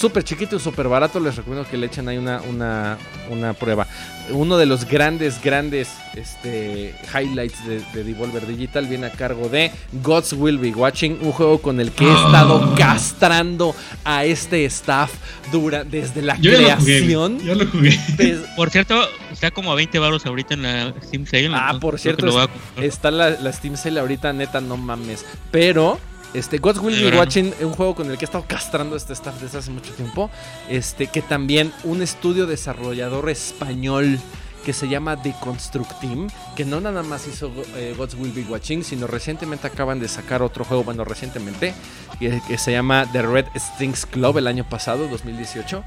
[0.00, 1.20] Súper chiquito y súper barato.
[1.20, 2.96] Les recomiendo que le echen ahí una, una,
[3.28, 3.86] una prueba.
[4.30, 9.70] Uno de los grandes, grandes este, highlights de, Devolver Digital viene a cargo de
[10.02, 13.74] Gods Will Be Watching, un juego con el que he estado castrando
[14.04, 15.12] a este staff
[15.52, 17.40] dura, desde la creación.
[17.40, 17.98] yo lo jugué.
[18.56, 21.50] Por cierto, está como a 20 baros ahorita en la Steam Sale.
[21.52, 22.48] Ah, por cierto,
[22.80, 25.26] está la, la Steam Sale ahorita, neta, no mames.
[25.50, 25.98] Pero
[26.34, 29.40] este, God's Will Be Watching, un juego con el que he estado castrando este staff
[29.40, 30.30] desde hace mucho tiempo.
[30.68, 34.18] Este, que también un estudio desarrollador español
[34.64, 38.42] que se llama The Construct Team, que no nada más hizo eh, God's Will Be
[38.42, 41.74] Watching, sino recientemente acaban de sacar otro juego, bueno, recientemente,
[42.18, 45.82] que, que, se llama The Red Stings Club el año pasado, 2018.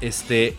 [0.00, 0.56] Este,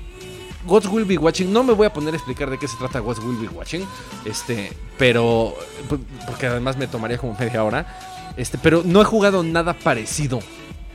[0.68, 3.00] God's Will Be Watching, no me voy a poner a explicar de qué se trata
[3.00, 3.86] God's Will Be Watching,
[4.26, 5.56] este, pero,
[6.26, 8.07] porque además me tomaría como media hora.
[8.38, 10.40] Este, pero no he jugado nada parecido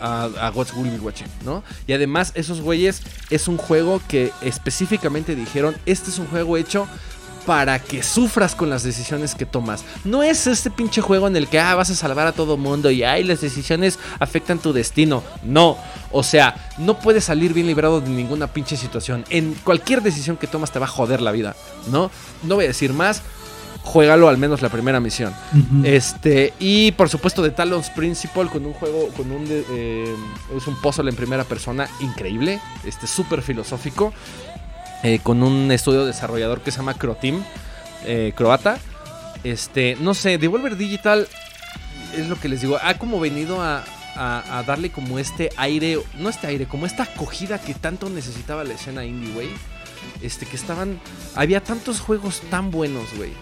[0.01, 1.62] a, a God's Will Be Watching, ¿no?
[1.86, 6.88] Y además, esos güeyes es un juego que específicamente dijeron: Este es un juego hecho
[7.47, 9.84] para que sufras con las decisiones que tomas.
[10.05, 12.90] No es este pinche juego en el que ah, vas a salvar a todo mundo
[12.90, 15.22] y ay, las decisiones afectan tu destino.
[15.43, 15.76] No,
[16.11, 19.24] o sea, no puedes salir bien librado de ninguna pinche situación.
[19.30, 21.57] En cualquier decisión que tomas te va a joder la vida,
[21.90, 22.11] ¿no?
[22.43, 23.22] No voy a decir más
[23.83, 25.35] juégalo al menos la primera misión.
[25.85, 30.14] Este, y por supuesto de Talons Principal con un juego, con un eh,
[30.57, 34.12] es un puzzle en primera persona increíble, este súper filosófico,
[35.03, 37.43] eh, con un estudio desarrollador que se llama Croteam,
[38.07, 38.78] eh, croata.
[39.45, 41.26] Este, no sé, Devolver Digital
[42.16, 46.28] es lo que les digo, ha como venido a, a, darle como este aire, no
[46.28, 49.49] este aire, como esta acogida que tanto necesitaba la escena indie, güey.
[50.20, 51.01] Este, que estaban,
[51.35, 53.33] había tantos juegos tan buenos, güey.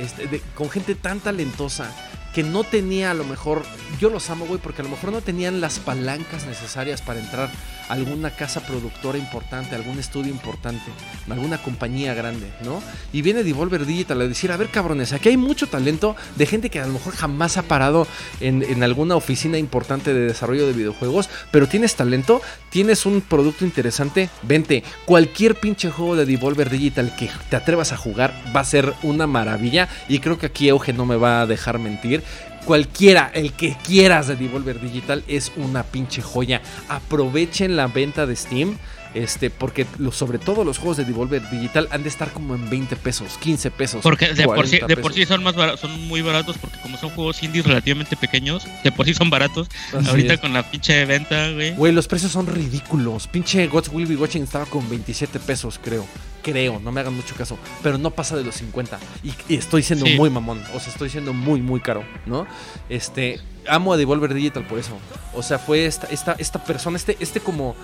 [0.00, 1.92] Este, con gente tan talentosa
[2.34, 3.62] que no tenía a lo mejor,
[4.00, 7.50] yo los amo, güey, porque a lo mejor no tenían las palancas necesarias para entrar
[7.88, 10.90] a alguna casa productora importante, algún estudio importante,
[11.28, 12.82] alguna compañía grande, ¿no?
[13.12, 16.70] Y viene Devolver Digital a decir, a ver cabrones, aquí hay mucho talento de gente
[16.70, 18.06] que a lo mejor jamás ha parado
[18.40, 23.64] en, en alguna oficina importante de desarrollo de videojuegos, pero tienes talento, tienes un producto
[23.64, 28.64] interesante, vente, cualquier pinche juego de Devolver Digital que te atrevas a jugar va a
[28.64, 32.19] ser una maravilla y creo que aquí Euge no me va a dejar mentir
[32.64, 36.62] cualquiera, el que quieras de Devolver Digital es una pinche joya.
[36.88, 38.78] Aprovechen la venta de Steam.
[39.12, 42.94] Este, porque sobre todo los juegos de Devolver Digital han de estar como en 20
[42.94, 44.02] pesos, 15 pesos.
[44.04, 47.10] Porque de por, sí, de por sí son más son muy baratos, porque como son
[47.10, 49.68] juegos indies relativamente pequeños, de por sí son baratos.
[50.08, 51.74] Ahorita con la pinche venta, güey.
[51.74, 53.26] Güey, los precios son ridículos.
[53.26, 56.06] Pinche Gods Will Be Watching estaba con 27 pesos, creo.
[56.42, 57.58] Creo, no me hagan mucho caso.
[57.82, 58.98] Pero no pasa de los 50.
[59.22, 60.62] Y, estoy siendo muy mamón.
[60.74, 62.46] O sea, estoy siendo muy, muy caro, ¿no?
[62.88, 63.40] Este.
[63.68, 64.96] Amo a Devolver Digital por eso.
[65.34, 67.76] O sea, fue esta, esta, esta persona, este, este como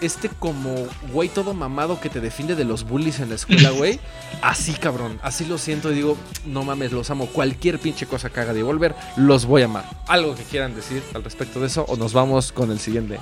[0.00, 0.74] este como
[1.12, 3.98] güey todo mamado que te defiende de los bullies en la escuela, güey.
[4.42, 5.18] Así, cabrón.
[5.22, 7.26] Así lo siento y digo, no mames, los amo.
[7.26, 9.84] Cualquier pinche cosa que haga Devolver, los voy a amar.
[10.06, 13.18] ¿Algo que quieran decir al respecto de eso o nos vamos con el siguiente?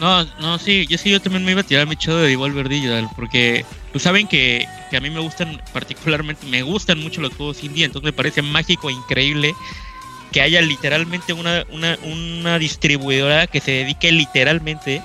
[0.00, 2.68] No, no, sí, yo sí, yo también me iba a tirar mi chido de Devolver
[2.68, 7.32] Digital, porque pues saben que, que, a mí me gustan particularmente, me gustan mucho los
[7.34, 9.54] juegos indie, entonces me parece mágico e increíble
[10.32, 15.00] que haya literalmente una, una, una distribuidora que se dedique literalmente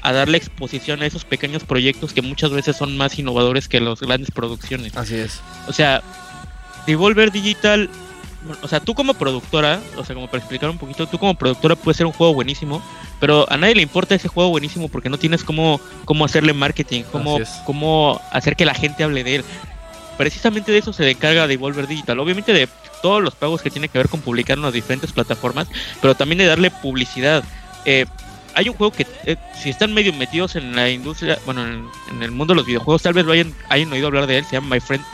[0.00, 4.00] a darle exposición a esos pequeños proyectos que muchas veces son más innovadores que las
[4.00, 4.96] grandes producciones.
[4.96, 5.40] Así es.
[5.66, 6.02] O sea,
[6.86, 7.90] Devolver Digital,
[8.62, 11.74] o sea, tú como productora, o sea, como para explicar un poquito, tú como productora
[11.76, 12.82] puedes ser un juego buenísimo,
[13.20, 17.02] pero a nadie le importa ese juego buenísimo porque no tienes cómo, cómo hacerle marketing,
[17.10, 19.44] cómo, cómo hacer que la gente hable de él.
[20.16, 22.18] Precisamente de eso se encarga Devolver Digital.
[22.18, 22.68] Obviamente de
[23.02, 25.68] todos los pagos que tiene que ver con publicar en las diferentes plataformas,
[26.00, 27.44] pero también de darle publicidad.
[27.84, 28.06] Eh,
[28.54, 32.30] hay un juego que eh, si están medio metidos en la industria, bueno, en, el
[32.32, 34.74] mundo de los videojuegos, tal vez lo hayan, hayan oído hablar de él, se llama
[34.74, 35.04] My Friend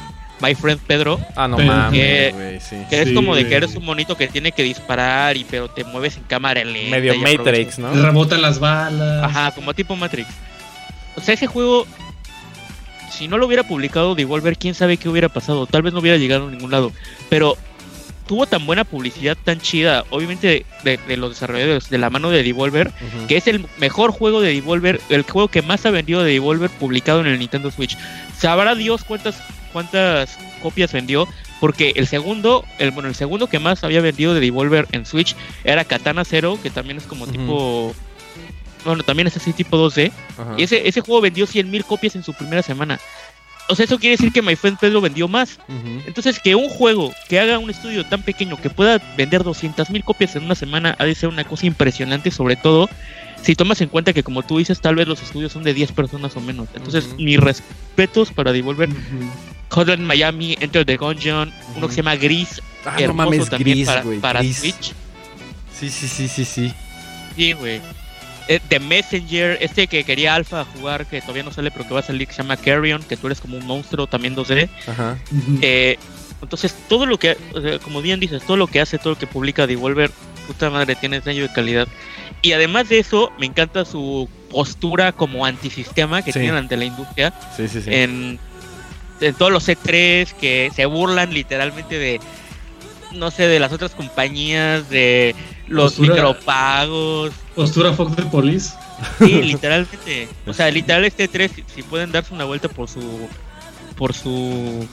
[0.41, 1.20] My Friend Pedro.
[1.37, 2.61] Ah, no mames, que,
[2.91, 5.85] que es como de que eres un monito que tiene que disparar y pero te
[5.85, 6.91] mueves en cámara lenta.
[6.91, 7.93] Medio Matrix, ¿no?
[7.93, 9.24] Rebotan las balas.
[9.24, 10.28] Ajá, como tipo Matrix.
[11.16, 11.87] O sea, ese juego
[13.14, 15.66] si no lo hubiera publicado Devolver, quién sabe qué hubiera pasado.
[15.66, 16.93] Tal vez no hubiera llegado a ningún lado.
[17.30, 17.57] Pero
[18.26, 22.91] tuvo tan buena publicidad, tan chida, obviamente de, los desarrolladores, de la mano de Devolver,
[23.28, 26.70] que es el mejor juego de Devolver, el juego que más ha vendido de Devolver
[26.70, 27.97] publicado en el Nintendo Switch.
[28.37, 29.37] Sabrá Dios cuántas,
[29.75, 31.29] cuántas copias vendió,
[31.61, 35.37] porque el segundo, el, bueno, el segundo que más había vendido de Devolver en Switch
[35.64, 37.95] era Katana Zero, que también es como tipo...
[38.87, 40.12] Bueno, también es así tipo 2D.
[40.59, 43.01] Y ese, ese juego vendió 100.000 copias en su primera semana
[43.68, 45.59] o sea, eso quiere decir que My Friend Pedro vendió más.
[46.07, 50.05] Entonces, que un juego que haga un estudio tan pequeño que pueda vender 200 mil
[50.05, 52.89] copias en una semana ha de ser una cosa impresionante, sobre todo
[53.43, 55.93] si tomas en cuenta que, como tú dices, tal vez los estudios son de 10
[55.93, 56.68] personas o menos.
[56.75, 58.89] Entonces, mis respetos para Devolver.
[58.89, 59.53] Uh
[59.99, 64.95] Miami, Enter the Gungeon, uno que se llama Gris, ah, hermoso también para, para Switch.
[65.79, 66.75] Sí, sí, sí, sí, sí.
[67.37, 67.81] Sí, güey.
[68.47, 72.01] Eh, The Messenger, este que quería Alpha jugar, que todavía no sale, pero que va
[72.01, 74.68] a salir, que se llama Carrion, que tú eres como un monstruo también 2D.
[74.87, 75.18] Ajá.
[75.62, 75.99] Eh,
[76.43, 77.37] entonces, todo lo que,
[77.83, 80.11] como bien dices, todo lo que hace, todo lo que publica Devolver,
[80.47, 81.89] puta madre, tiene sello de calidad.
[82.43, 87.33] Y además de eso, me encanta su postura como antisistema que tienen ante la industria.
[87.57, 87.91] Sí, sí, sí.
[87.91, 88.39] En,
[89.21, 92.21] en todos los C3 que se burlan literalmente de
[93.15, 95.35] no sé, de las otras compañías, de
[95.69, 97.33] los micropagos.
[97.55, 98.75] Postura Fox de Police.
[99.19, 100.29] Sí, literalmente.
[100.47, 103.29] O sea, literal este 3, si pueden darse una vuelta por su...
[103.97, 104.87] Por su...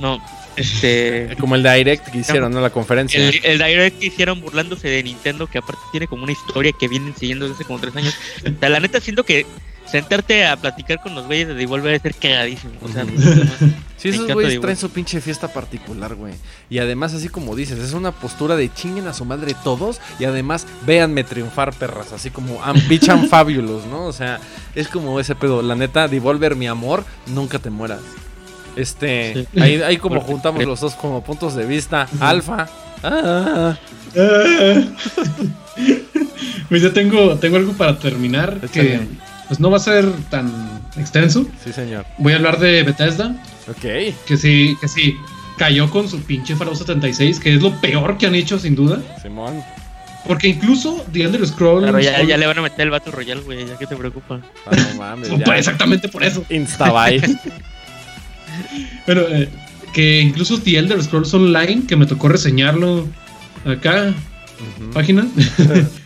[0.00, 0.22] No,
[0.56, 1.36] este...
[1.38, 2.60] Como el Direct que hicieron, ¿no?
[2.60, 3.20] La conferencia.
[3.42, 7.14] El, Direct que hicieron burlándose de Nintendo, que aparte tiene como una historia que vienen
[7.16, 8.14] siguiendo desde hace como tres años.
[8.38, 9.46] O sea, la neta siento que
[9.86, 12.74] sentarte a platicar con los güeyes de Devolver a ser cagadísimo.
[12.82, 13.04] O sea,
[13.96, 16.34] sí, esos güeyes traen su pinche fiesta particular, güey.
[16.68, 20.00] Y además, así como dices, es una postura de chinguen a su madre todos.
[20.18, 22.12] Y además, véanme triunfar, perras.
[22.12, 24.04] Así como I'm bitch and fabulous, ¿no?
[24.04, 24.38] O sea,
[24.74, 25.62] es como ese pedo.
[25.62, 28.00] La neta, Devolver, mi amor, nunca te mueras.
[28.76, 32.06] Este, ahí, como juntamos los dos como puntos de vista.
[32.20, 32.68] Alfa.
[33.02, 33.76] Ah.
[36.68, 38.60] pues yo tengo, tengo algo para terminar.
[38.72, 39.00] que
[39.50, 40.48] pues no va a ser tan
[40.96, 41.44] extenso.
[41.64, 42.06] Sí, señor.
[42.18, 43.34] Voy a hablar de Bethesda.
[43.66, 44.14] Ok.
[44.24, 45.16] Que sí, que sí,
[45.58, 49.02] cayó con su pinche Fallout 76, que es lo peor que han hecho, sin duda.
[49.20, 49.60] Simón.
[50.24, 51.84] Porque incluso The Elder Scrolls.
[51.84, 54.40] Pero ya, ya, le van a meter el Battle Royale, güey, ya que te preocupa.
[54.66, 55.30] Ah, no mames.
[55.56, 56.44] Exactamente por eso.
[56.48, 57.20] Instabuy.
[59.04, 59.48] Pero, eh,
[59.92, 63.08] que incluso The Elder Scrolls Online, que me tocó reseñarlo
[63.64, 64.14] acá,
[64.92, 65.26] página,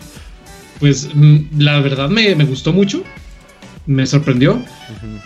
[0.80, 3.04] pues mm, la verdad me, gustó mucho,
[3.86, 4.62] me sorprendió,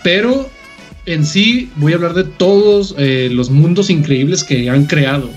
[0.03, 0.49] pero
[1.05, 5.29] en sí voy a hablar de todos eh, los mundos increíbles que han creado.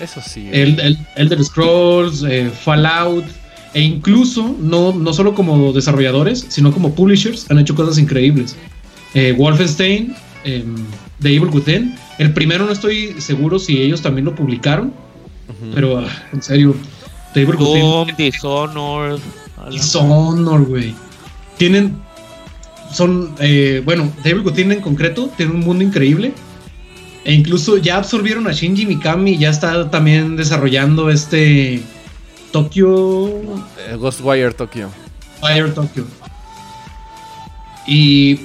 [0.00, 0.48] Eso sí.
[0.52, 3.24] El, el, Elder Scrolls, eh, Fallout,
[3.74, 8.56] e incluso no, no solo como desarrolladores, sino como publishers han hecho cosas increíbles.
[9.14, 10.14] Eh, Wolfenstein,
[10.44, 10.74] em,
[11.20, 11.96] The Evil Within.
[12.18, 14.92] El primero no estoy seguro si ellos también lo publicaron,
[15.74, 16.76] pero ah, en serio,
[17.32, 18.16] The Evil Within.
[18.16, 19.20] Dishonored.
[19.70, 20.94] Dishonored, güey.
[21.58, 21.96] Tienen.
[22.92, 23.34] Son.
[23.40, 26.32] Eh, bueno, The Evil Within en concreto tiene un mundo increíble.
[27.24, 31.82] E incluso ya absorbieron a Shinji Mikami y ya está también desarrollando este
[32.52, 33.28] Tokyo.
[33.28, 34.88] Eh, Ghostwire Tokyo.
[35.42, 36.04] Wire Tokyo.
[37.86, 38.40] Y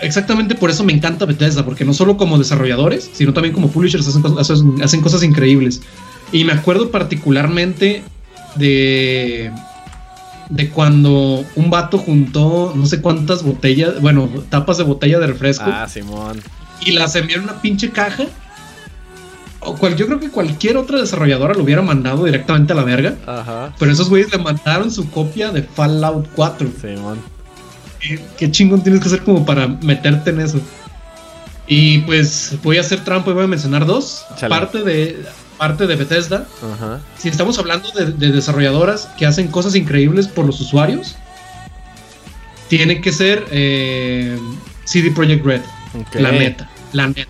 [0.00, 4.06] exactamente por eso me encanta Bethesda, porque no solo como desarrolladores, sino también como publishers
[4.06, 5.82] hacen, cosas increíbles.
[6.32, 8.02] Y me acuerdo particularmente
[8.56, 9.52] de
[10.50, 15.66] de cuando un vato juntó no sé cuántas botellas, bueno, tapas de botella de refresco.
[15.66, 16.40] Ah, Simón.
[16.80, 18.26] Y las envió en una pinche caja
[19.96, 23.14] yo creo que cualquier otra desarrolladora lo hubiera mandado directamente a la verga.
[23.26, 23.72] Ajá.
[23.78, 26.68] Pero esos güeyes le mandaron su copia de Fallout 4.
[26.80, 27.18] Simón.
[28.00, 30.60] ¿Qué, ¿Qué, chingón tienes que hacer como para meterte en eso?
[31.66, 34.24] Y pues voy a hacer trampa y voy a mencionar dos.
[34.48, 35.24] Parte de,
[35.58, 36.46] parte de Bethesda.
[36.74, 37.00] Ajá.
[37.16, 41.16] Si estamos hablando de, desarrolladoras que hacen cosas increíbles por los usuarios,
[42.68, 44.38] tiene que ser eh,
[44.84, 45.62] CD Projekt Red.
[46.14, 46.68] La neta.
[46.92, 47.28] La neta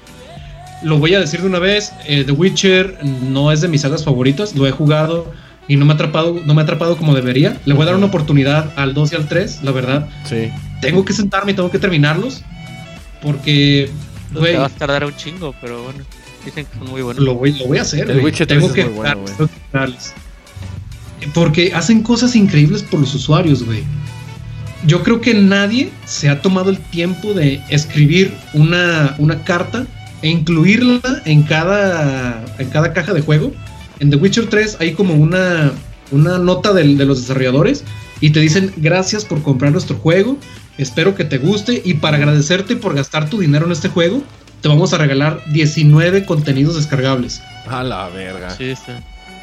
[0.85, 4.05] lo voy a decir de una vez, eh, The Witcher no es de mis sagas
[4.05, 5.33] favoritas, lo he jugado
[5.67, 7.59] y no me ha atrapado, no me ha atrapado como debería.
[7.65, 10.09] Le voy a dar una oportunidad al 2 y al 3, la verdad.
[10.25, 10.53] Sí.
[10.83, 12.43] Tengo que sentarme y tengo que terminarlos
[13.23, 13.91] porque
[14.33, 16.05] güey, va a tardar un chingo, pero bueno,
[16.47, 17.23] dicen que son muy buenos.
[17.23, 19.25] Lo voy, lo voy a hacer, El Witcher tengo que, muy bueno,
[21.33, 23.83] Porque hacen cosas increíbles por los usuarios, güey.
[24.87, 29.87] Yo creo que nadie se ha tomado el tiempo de escribir una, una carta
[30.25, 33.53] e incluirla en cada, en cada caja de juego.
[34.01, 35.73] En The Witcher 3 hay como una,
[36.11, 37.85] una nota de, los desarrolladores
[38.21, 40.39] y te dicen gracias por comprar nuestro juego,
[40.79, 44.23] espero que te guste y para agradecerte por gastar tu dinero en este juego,
[44.65, 47.43] te vamos a regalar 19 contenidos descargables.
[47.69, 48.49] A la verga.
[48.49, 48.93] Sí, sí.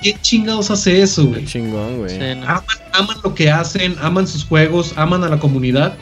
[0.02, 1.46] ¿Qué chingados hace eso, güey?
[1.46, 2.20] chingón, güey.
[2.42, 5.94] aman, lo que hacen, aman sus juegos, aman a la comunidad.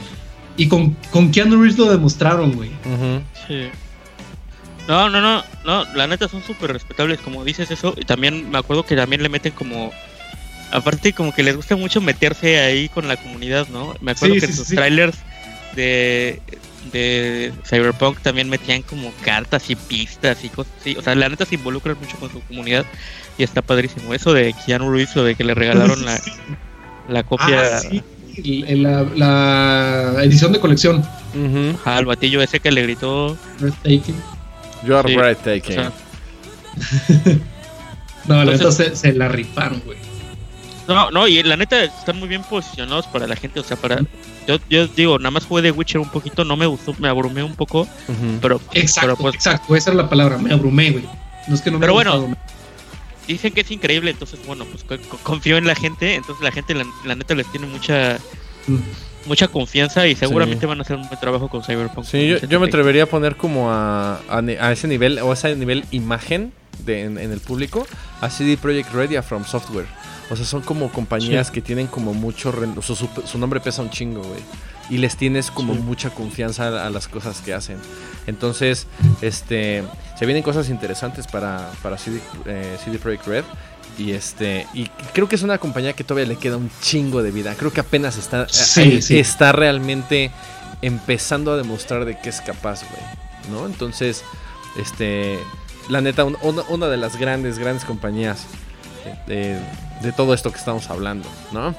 [0.55, 2.69] Y con, con Keanu Reeves lo demostraron, güey.
[3.45, 3.67] Sí.
[4.87, 8.57] No, no, no, no, la neta son súper respetables, como dices eso, y también me
[8.57, 9.91] acuerdo que también le meten como,
[10.71, 13.95] aparte como que les gusta mucho meterse ahí con la comunidad, ¿no?
[13.99, 15.17] Me acuerdo que en sus trailers
[15.75, 16.41] de,
[16.91, 21.45] de Cyberpunk también metían como cartas y pistas y cosas así, o sea, la neta
[21.45, 22.85] se involucran mucho con su comunidad
[23.37, 24.13] y está padrísimo.
[24.13, 26.19] Eso de Keanu Reeves, lo de que le regalaron la,
[27.09, 27.77] la copia...
[27.77, 27.81] Ah,
[28.41, 31.05] la, la, edición de colección.
[31.83, 33.37] al batillo ese que le gritó.
[34.85, 35.91] You are breathtaking.
[38.27, 39.97] no, la neta se, la rifaron, güey.
[40.95, 44.01] No, no, y la neta están muy bien posicionados para la gente, o sea, para...
[44.47, 47.43] Yo, yo digo, nada más jugué de Witcher un poquito, no me gustó, me abrumé
[47.43, 47.87] un poco,
[48.41, 48.59] pero...
[48.73, 51.05] Exacto, pues exacto, esa es la palabra, me abrumé, güey.
[51.47, 52.35] No es que no me Pero bueno,
[53.27, 54.83] dicen que es increíble, entonces, bueno, pues
[55.23, 56.75] confío en la gente, entonces la gente,
[57.05, 58.17] la, neta, les tiene mucha...
[58.67, 58.77] Mm
[59.25, 62.05] mucha confianza y seguramente van a hacer un buen trabajo con Cyberpunk.
[62.05, 65.85] Sí, yo, me atrevería a poner como a, a, ese nivel o a ese nivel
[65.91, 66.53] imagen
[66.85, 67.85] de, en, el público
[68.21, 69.85] a CD Projekt Red y a From Software.
[70.29, 72.53] O sea, son como compañías que tienen como mucho...
[72.77, 74.41] O sea, su, nombre pesa un chingo, güey.
[74.89, 77.77] Y les tienes como mucha confianza a, las cosas que hacen.
[78.27, 78.87] Entonces,
[79.21, 79.83] este...
[80.17, 83.43] Se vienen cosas interesantes para, para CD, eh, CD Projekt Red.
[83.97, 87.31] Y este y creo que es una compañía que todavía le queda un chingo de
[87.31, 87.55] vida.
[87.55, 90.31] Creo que apenas está, eh, está realmente
[90.81, 93.01] empezando a demostrar de qué es capaz, güey.
[93.51, 93.65] ¿No?
[93.65, 94.23] Entonces,
[94.77, 95.39] este,
[95.89, 98.45] la neta, una, de las grandes, grandes compañías
[100.01, 101.75] de, todo esto que estamos hablando, ¿no?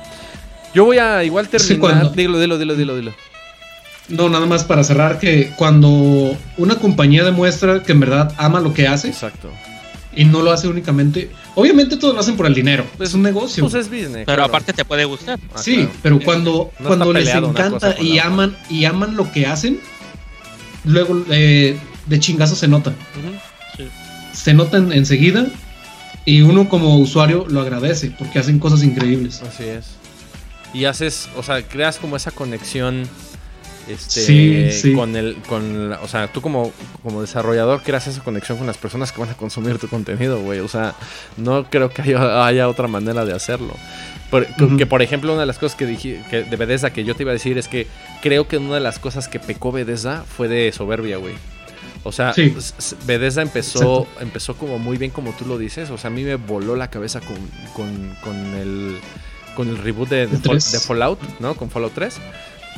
[0.74, 2.14] Yo voy a igual terminar.
[2.14, 3.14] dilo, dilo, dilo, dilo, dilo.
[4.08, 8.74] No, nada más para cerrar que cuando una compañía demuestra que en verdad ama lo
[8.74, 9.08] que hace.
[9.08, 9.50] Exacto
[10.14, 11.30] y no lo hace únicamente.
[11.54, 12.84] Obviamente todos lo hacen por el dinero.
[12.98, 13.62] es un negocio.
[13.62, 14.24] Pues es business.
[14.26, 15.38] Pero aparte te puede gustar.
[15.54, 19.80] Ah, sí, pero cuando, cuando les encanta y aman y aman lo que hacen,
[20.84, 22.92] luego eh, de chingazo se nota.
[24.32, 25.46] Se notan enseguida
[26.24, 29.42] y uno como usuario lo agradece porque hacen cosas increíbles.
[29.42, 29.96] Así es.
[30.72, 33.08] Y haces, o sea, creas como esa conexión
[33.88, 38.76] Este, con el, con, o sea, tú como, como desarrollador creas esa conexión con las
[38.76, 40.60] personas que van a consumir tu contenido, güey.
[40.60, 40.94] O sea,
[41.36, 43.74] no creo que haya, otra manera de hacerlo.
[44.78, 47.24] Que por ejemplo, una de las cosas que dije que de Bethesda que yo te
[47.24, 47.88] iba a decir es que
[48.22, 51.34] creo que una de las cosas que pecó Bethesda fue de soberbia, güey.
[52.03, 52.32] O sea,
[53.07, 55.90] Bethesda empezó, empezó como muy bien como tú lo dices.
[55.90, 57.36] O sea, a mí me voló la cabeza con,
[57.74, 58.98] con, con el,
[59.55, 61.55] con el reboot de, de, Fallout, ¿no?
[61.55, 62.16] Con Fallout 3.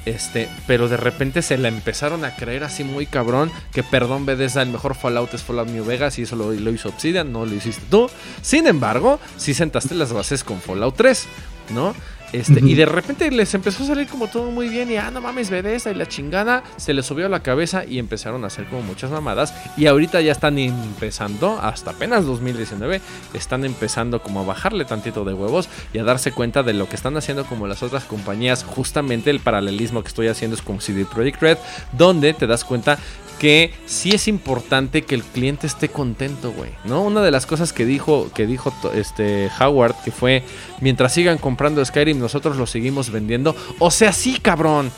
[0.05, 3.53] Este, pero de repente se la empezaron a creer así muy cabrón.
[3.73, 6.89] Que perdón, Bethesda, el mejor Fallout es Fallout New Vegas y eso lo, lo hizo
[6.89, 8.11] Obsidian, no lo hiciste tú.
[8.41, 11.27] Sin embargo, sí sentaste las bases con Fallout 3,
[11.71, 11.95] ¿no?
[12.33, 15.21] Este, Y de repente les empezó a salir como todo muy bien y, ah, no
[15.21, 18.67] mames, Bethesda y la chingada, se les subió a la cabeza y empezaron a hacer
[18.67, 19.55] como muchas mamadas.
[19.77, 23.01] Y ahorita ya están empezando, hasta apenas 2019,
[23.35, 26.97] están empezando como a bajarle tantito de huevos y a darse cuenta de lo que
[26.97, 28.65] están haciendo como las otras compañías.
[28.65, 31.59] Justamente el paralelismo que estoy haciendo es como CD Projekt Red,
[31.93, 32.99] donde te das cuenta
[33.43, 37.03] que sí es importante que el cliente esté contento, güey, ¿no?
[37.03, 40.45] Una de las cosas que dijo, que dijo este Howard, que fue,
[40.81, 43.55] mientras sigan comprando Skyrim, nosotros lo seguimos vendiendo.
[43.79, 44.91] O sea, sí, cabrón.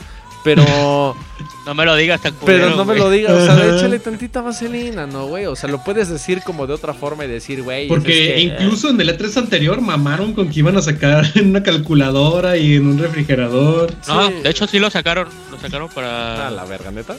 [0.45, 1.15] Pero.
[1.65, 5.07] no me lo digas tan Pero no me lo digas, o sea, échale tantita vaselina,
[5.07, 5.47] ¿no, güey?
[5.47, 7.87] O sea, lo puedes decir como de otra forma y decir, güey.
[7.87, 12.57] Porque incluso en el E3 anterior mamaron con que iban a sacar en una calculadora
[12.57, 13.91] y en un refrigerador.
[14.07, 15.27] No, de hecho sí lo sacaron.
[15.51, 16.47] Lo sacaron para.
[16.47, 17.15] Ah, la verga, neta.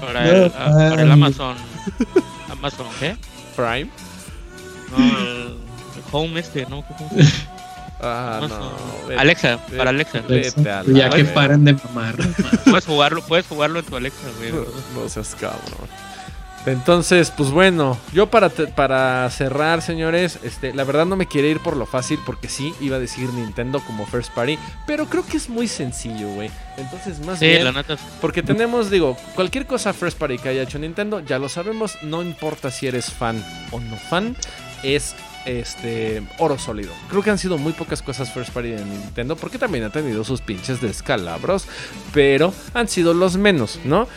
[0.00, 1.56] Para el, para el Amazon.
[2.50, 3.16] ¿Amazon qué?
[3.56, 3.88] Prime.
[4.90, 5.62] No, el,
[6.14, 6.84] Home este, ¿no?
[8.02, 9.18] Ah, no.
[9.18, 10.22] Alexa, para Alexa.
[10.86, 12.16] ya que paren de mamar.
[12.64, 14.52] Puedes jugarlo, puedes jugarlo en tu Alexa, güey.
[14.94, 15.88] No, seas cabrón.
[16.64, 21.58] Entonces, pues bueno, yo para, para cerrar, señores, este, la verdad no me quiere ir
[21.58, 25.38] por lo fácil porque sí, iba a decir Nintendo como first party, pero creo que
[25.38, 26.50] es muy sencillo, güey.
[26.76, 27.96] Entonces, más bien, la neta.
[28.20, 32.22] porque tenemos, digo, cualquier cosa first party que haya hecho Nintendo, ya lo sabemos, no
[32.22, 34.36] importa si eres fan o no fan,
[34.84, 35.16] es
[35.46, 36.92] este oro sólido.
[37.08, 40.24] Creo que han sido muy pocas cosas first party de Nintendo, porque también ha tenido
[40.24, 41.66] sus pinches descalabros,
[42.12, 44.08] pero han sido los menos, ¿no?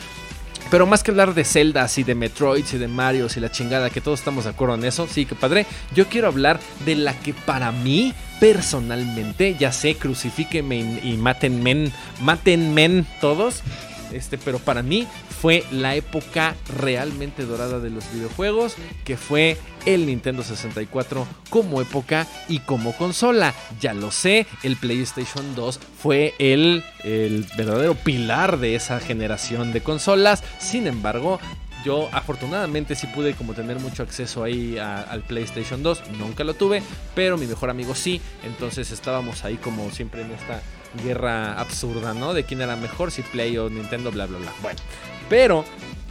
[0.71, 3.89] Pero más que hablar de Zelda y de Metroids y de Mario y la chingada,
[3.91, 7.17] que todos estamos de acuerdo en eso, sí, que padre, yo quiero hablar de la
[7.19, 11.63] que para mí, personalmente, ya sé, crucifíquenme y, y maten
[12.73, 13.61] men todos,
[14.11, 15.07] este, pero para mí
[15.41, 22.27] fue la época realmente dorada de los videojuegos, que fue el Nintendo 64 como época
[22.47, 23.53] y como consola.
[23.79, 29.81] Ya lo sé, el PlayStation 2 fue el, el verdadero pilar de esa generación de
[29.81, 30.43] consolas.
[30.59, 31.39] Sin embargo,
[31.85, 36.11] yo afortunadamente sí pude como tener mucho acceso ahí al PlayStation 2.
[36.17, 36.81] Nunca lo tuve,
[37.13, 38.19] pero mi mejor amigo sí.
[38.43, 40.61] Entonces estábamos ahí como siempre en esta
[41.03, 42.33] guerra absurda, ¿no?
[42.33, 44.51] De quién era mejor, si Play o Nintendo, bla, bla, bla.
[44.61, 44.79] Bueno,
[45.29, 45.63] pero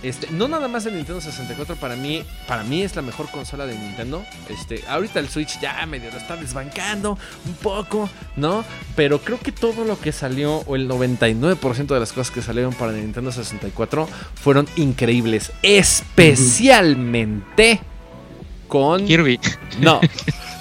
[0.05, 3.65] este, no nada más el Nintendo 64 para mí, para mí es la mejor consola
[3.65, 4.23] de Nintendo.
[4.51, 8.67] Este, ahorita el Switch ya medio lo está desbancando un poco, ¿no?
[8.97, 12.75] Pero creo que todo lo que salió, o el 99% de las cosas que salieron
[12.75, 15.53] para el Nintendo 64 fueron increíbles.
[15.63, 17.81] Especialmente
[18.69, 19.41] con Kirby.
[19.81, 20.03] No.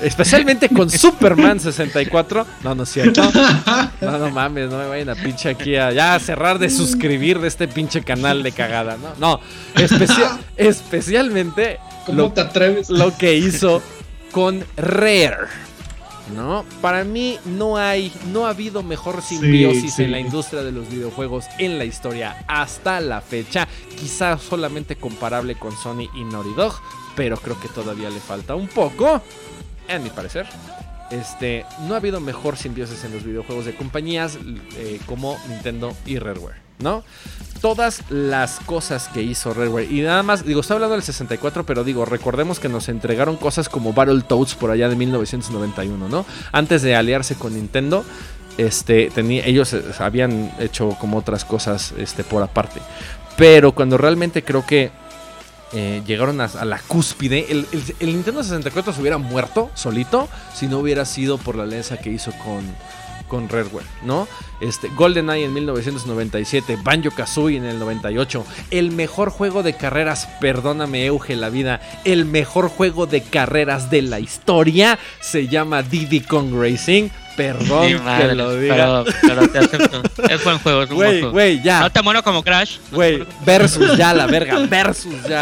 [0.03, 2.45] Especialmente con Superman 64.
[2.63, 3.21] No, no es cierto.
[4.01, 7.47] No, no mames, no me vayan a pinche aquí a ya cerrar de suscribir de
[7.47, 8.97] este pinche canal de cagada.
[8.97, 9.39] No, no.
[10.57, 11.79] especialmente.
[12.05, 12.89] ¿Cómo lo, te atreves?
[12.89, 13.81] Lo que hizo
[14.31, 15.37] con Rare.
[16.35, 16.65] ¿No?
[16.81, 21.45] Para mí no hay, no ha habido mejor simbiosis en la industria de los videojuegos
[21.59, 23.67] en la historia hasta la fecha.
[23.99, 26.73] Quizás solamente comparable con Sony y Naughty Dog,
[27.15, 29.21] pero creo que todavía le falta un poco
[29.87, 30.45] en mi parecer.
[31.09, 34.39] Este, no ha habido mejor simbiosis en los videojuegos de compañías
[34.77, 37.03] eh, como Nintendo y Rareware, ¿no?
[37.61, 41.83] Todas las cosas que hizo Rareware, y nada más, digo, estoy hablando del 64, pero
[41.83, 46.25] digo, recordemos que nos entregaron cosas como Battletoads por allá de 1991, ¿no?
[46.51, 48.03] Antes de aliarse con Nintendo,
[48.57, 52.79] este, tenía, ellos eh, habían hecho como otras cosas este, por aparte.
[53.37, 54.91] Pero cuando realmente creo que
[55.73, 57.47] eh, llegaron a, la cúspide.
[57.49, 57.67] El,
[57.99, 62.31] Nintendo 64 se hubiera muerto solito si no hubiera sido por la alianza que hizo
[62.43, 62.63] con,
[63.27, 64.27] con Rareware, ¿no?
[64.61, 71.05] Este, GoldenEye en 1997, Banjo Kazooie en el 98, el mejor juego de carreras, perdóname
[71.05, 76.53] Euge la vida, el mejor juego de carreras de la historia se llama Diddy Kong
[76.53, 77.09] Racing.
[77.35, 79.03] Perdón que lo diga.
[79.21, 80.03] Pero, te acepto.
[80.29, 81.79] Es buen juego, es un Güey, güey, ya.
[81.79, 82.77] No te muero como Crash.
[82.91, 84.59] Güey, versus ya, la verga.
[84.67, 85.41] Versus ya.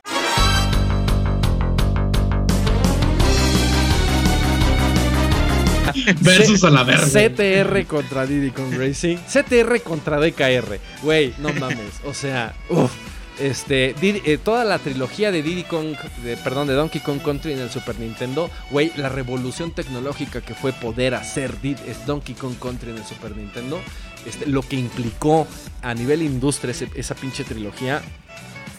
[6.21, 7.05] Versus a la verga.
[7.05, 9.17] CTR contra Diddy Kong Racing.
[9.17, 10.79] CTR contra DKR.
[11.01, 12.01] Güey, no mames.
[12.05, 12.91] O sea, uff.
[13.39, 17.59] Este, eh, toda la trilogía de Diddy Kong, de, perdón, de Donkey Kong Country en
[17.59, 21.57] el Super Nintendo, güey, la revolución tecnológica que fue poder hacer
[22.05, 23.81] Donkey Kong Country en el Super Nintendo,
[24.27, 25.47] este, lo que implicó
[25.81, 28.03] a nivel industria esa pinche trilogía,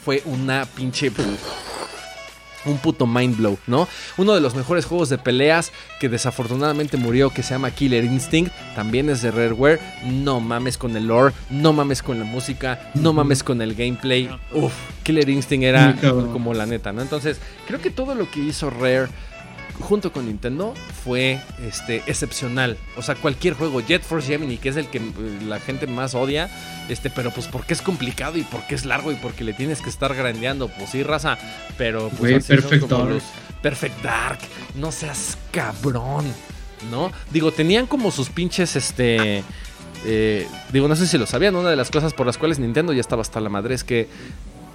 [0.04, 1.10] fue una pinche
[2.64, 3.88] un puto mind blow, ¿no?
[4.16, 8.52] Uno de los mejores juegos de peleas que desafortunadamente murió, que se llama Killer Instinct,
[8.74, 9.80] también es de Rareware.
[10.04, 14.30] No mames con el lore, no mames con la música, no mames con el gameplay.
[14.52, 14.72] Uf,
[15.02, 15.96] Killer Instinct era
[16.32, 17.02] como la neta, ¿no?
[17.02, 19.08] Entonces, creo que todo lo que hizo Rare
[19.82, 22.78] junto con Nintendo fue este, excepcional.
[22.96, 25.02] O sea, cualquier juego, Jet Force Gemini, que es el que eh,
[25.46, 26.48] la gente más odia,
[26.88, 29.90] este, pero pues porque es complicado y porque es largo y porque le tienes que
[29.90, 31.38] estar grandeando, pues sí, raza,
[31.76, 33.22] pero pues Perfect Dark.
[33.60, 34.38] Perfect Dark,
[34.74, 36.24] no seas cabrón,
[36.90, 37.12] ¿no?
[37.30, 39.44] Digo, tenían como sus pinches, este...
[40.04, 42.92] Eh, digo, no sé si lo sabían, una de las cosas por las cuales Nintendo
[42.92, 44.08] ya estaba hasta la madre es que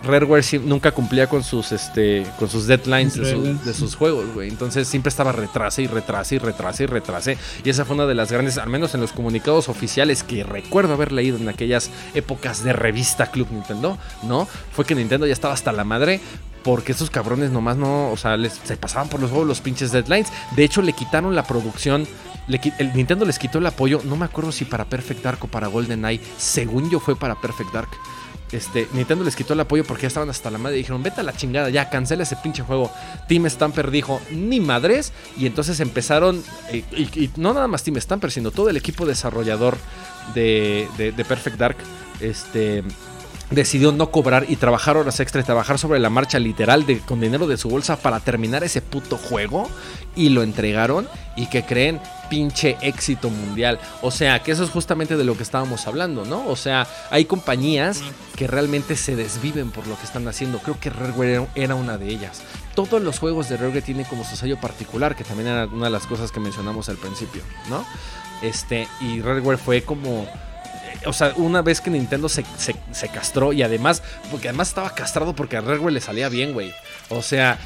[0.04, 4.50] Rareware nunca cumplía con sus este con sus deadlines de, sus juegos, güey.
[4.50, 7.38] Entonces siempre estaba retrase y retrase y retrase y retrase.
[7.64, 10.94] Y esa fue una de las grandes, al menos en los comunicados oficiales que recuerdo
[10.94, 14.48] haber leído en aquellas épocas de revista Club Nintendo, ¿no?
[14.72, 16.22] Fue que Nintendo ya estaba hasta la madre
[16.64, 19.92] porque esos cabrones nomás no, o sea, les, se pasaban por los juegos los pinches
[19.92, 20.28] deadlines.
[20.56, 22.08] De hecho, le quitaron la producción.
[22.48, 25.68] el Nintendo les quitó el apoyo, no me acuerdo si para Perfect Dark o para
[25.68, 26.22] Golden Eye.
[26.38, 27.90] Según yo fue para Perfect Dark
[28.52, 31.22] este, Nintendo les quitó el apoyo porque ya estaban hasta la madre y dijeron, vete
[31.22, 32.92] a la chingada, ya, cancela ese pinche juego.
[33.28, 38.52] Team Stamper dijo, ni madres, y entonces empezaron, y, no nada más Team Stamper, sino
[38.52, 39.78] todo el equipo desarrollador
[40.34, 41.78] de, de Perfect Dark,
[42.20, 42.84] este
[43.50, 47.22] decidió no cobrar y trabajar horas extra y trabajar sobre la marcha literal de, con
[47.22, 49.70] dinero de su bolsa para terminar ese puto juego
[50.16, 53.80] y lo entregaron y que creen pinche éxito mundial.
[54.02, 56.46] O sea, que eso es justamente de lo que estábamos hablando, ¿no?
[56.48, 58.02] O sea, hay compañías
[58.36, 60.60] que realmente se desviven por lo que están haciendo.
[60.60, 62.42] Creo que Rareware era una de ellas.
[62.76, 65.92] Todos los juegos de Rareware tienen como su sello particular, que también era una de
[65.92, 67.86] las cosas que mencionamos al principio, ¿no?
[68.42, 70.28] Este, y Rareware fue como
[71.06, 72.44] o sea, una vez que Nintendo se,
[73.14, 74.02] castró y además,
[74.32, 76.74] porque además estaba castrado porque a Rareware le salía bien, güey.
[77.10, 77.58] O sea,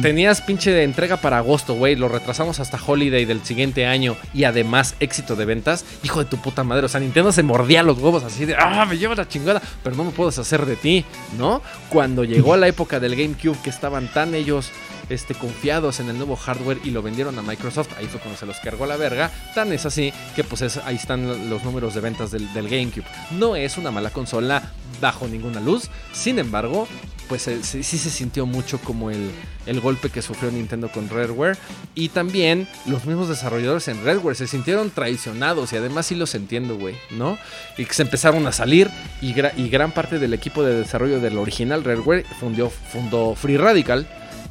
[0.00, 1.96] tenías pinche de entrega para agosto, güey.
[1.96, 5.84] Lo retrasamos hasta Holiday del siguiente año y además éxito de ventas.
[6.02, 6.86] Hijo de tu puta madre.
[6.86, 9.96] O sea, Nintendo se mordía los huevos así de, ah, me lleva la chingada, pero
[9.96, 11.04] no me puedo deshacer de ti,
[11.38, 11.60] ¿no?
[11.90, 14.72] Cuando llegó la época del GameCube que estaban tan ellos
[15.08, 18.46] este, confiados en el nuevo hardware y lo vendieron a Microsoft, ahí fue cuando se
[18.46, 19.30] los cargó la verga.
[19.54, 23.04] Tan es así que pues ahí están los números de ventas del, GameCube.
[23.32, 26.88] No es una mala consola bajo ninguna luz, sin embargo,
[27.28, 29.30] pues eh, sí, se sintió mucho como el,
[29.66, 31.56] el, golpe que sufrió Nintendo con Rareware.
[31.94, 36.76] Y también los mismos desarrolladores en Rareware se sintieron traicionados y además sí los entiendo,
[36.76, 37.38] güey, ¿no?
[37.76, 38.90] Y que se empezaron a salir
[39.20, 44.06] y, y, gran parte del equipo de desarrollo del original Rareware fundió, fundó Free Radical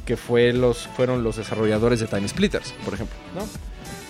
[0.06, 3.42] que fue los, fueron los desarrolladores de Time Splitters, por ejemplo, ¿no?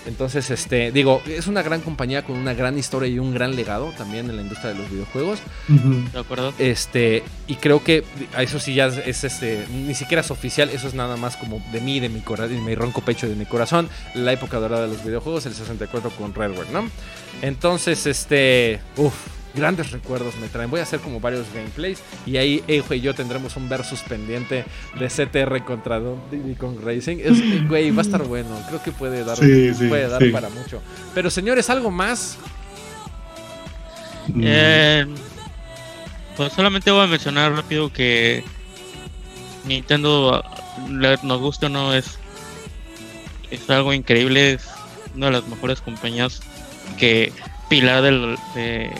[0.07, 3.91] Entonces, este, digo, es una gran compañía con una gran historia y un gran legado
[3.97, 5.39] también en la industria de los videojuegos.
[5.67, 6.53] De acuerdo.
[6.57, 8.03] Este, y creo que
[8.37, 11.81] eso sí ya es este, ni siquiera es oficial, eso es nada más como de
[11.81, 14.93] mí, de mi corazón, de mi ronco pecho, de mi corazón, la época dorada de
[14.93, 16.89] los videojuegos, el 64 con Redware, ¿no?
[17.41, 19.13] Entonces, este, uff,
[19.57, 20.69] grandes recuerdos me traen.
[20.69, 24.65] Voy a hacer como varios gameplays y ahí Ejo y yo tendremos un versus pendiente
[24.99, 27.17] de CTR contra Diddy Kong Racing.
[27.19, 28.49] Es, güey, va a estar bueno.
[28.67, 30.81] Creo que puede dar, puede dar para mucho.
[31.13, 32.37] Pero señores, ¿algo más?
[34.27, 34.41] Mm.
[34.43, 35.07] Eh,
[36.35, 38.43] pues solamente voy a mencionar rápido que
[39.65, 40.43] Nintendo,
[40.87, 42.19] nos gusta o no, es,
[43.51, 44.53] es algo increíble.
[44.53, 44.67] Es
[45.15, 46.41] una de las mejores compañías
[46.97, 47.33] que
[47.69, 48.91] pilar del, de,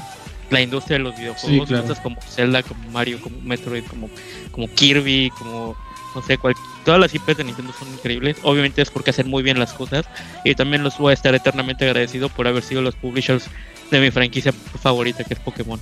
[0.49, 4.10] la industria de los videojuegos, como Zelda, como Mario, como Metroid, como,
[4.52, 5.76] como Kirby, como
[6.15, 8.38] no sé, cual, todas las IPs de Nintendo son increíbles.
[8.41, 10.06] Obviamente es porque hacen muy bien las cosas
[10.44, 13.45] y también los voy a estar eternamente agradecido por haber sido los publishers
[13.91, 15.80] de mi franquicia favorita que es Pokémon.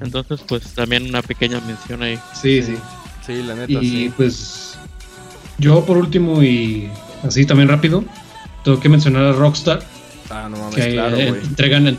[0.00, 2.18] Entonces, pues también una pequeña mención ahí.
[2.34, 2.76] Sí, sí.
[3.26, 3.78] Sí, la neta.
[3.82, 4.78] Y pues
[5.58, 6.88] yo por último y
[7.22, 8.04] así también rápido,
[8.64, 9.82] tengo que mencionar a Rockstar.
[10.30, 11.98] Ah, no mames, que claro, entregan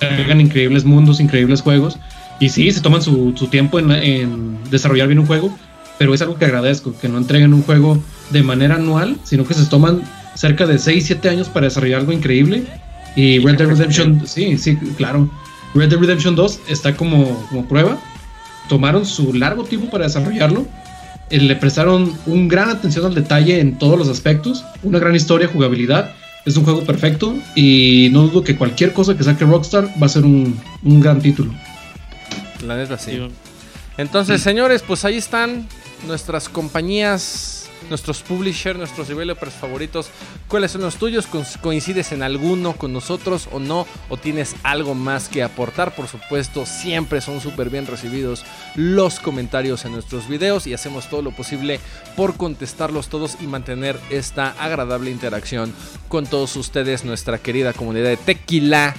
[0.00, 1.98] hagan increíbles mundos, increíbles juegos.
[2.40, 5.56] Y sí, se toman su, tiempo en, desarrollar bien un juego,
[5.98, 9.54] pero es algo que agradezco, que no entreguen un juego de manera anual, sino que
[9.54, 10.02] se toman
[10.34, 12.64] cerca de 6, 7 años para desarrollar algo increíble.
[13.14, 15.30] Y Red Dead Redemption, sí, sí, claro.
[15.74, 17.98] Red Dead Redemption 2 está como, como prueba.
[18.68, 20.66] Tomaron su largo tiempo para desarrollarlo.
[21.30, 24.64] Eh, le prestaron un gran atención al detalle en todos los aspectos.
[24.82, 26.14] Una gran historia, jugabilidad
[26.46, 30.08] es un juego perfecto y no dudo que cualquier cosa que saque Rockstar va a
[30.08, 31.52] ser un, un gran título.
[32.64, 33.18] La neta sí.
[33.98, 35.66] Entonces, señores, pues ahí están
[36.06, 40.08] nuestras compañías nuestros publishers, nuestros developers favoritos.
[40.48, 41.26] ¿Cuáles son los tuyos?
[41.62, 43.86] ¿Coincides en alguno con nosotros o no?
[44.08, 45.94] ¿O tienes algo más que aportar?
[45.94, 48.44] Por supuesto, siempre son súper bien recibidos
[48.74, 51.80] los comentarios en nuestros videos y hacemos todo lo posible
[52.16, 55.72] por contestarlos todos y mantener esta agradable interacción
[56.08, 58.94] con todos ustedes, nuestra querida comunidad de Tequila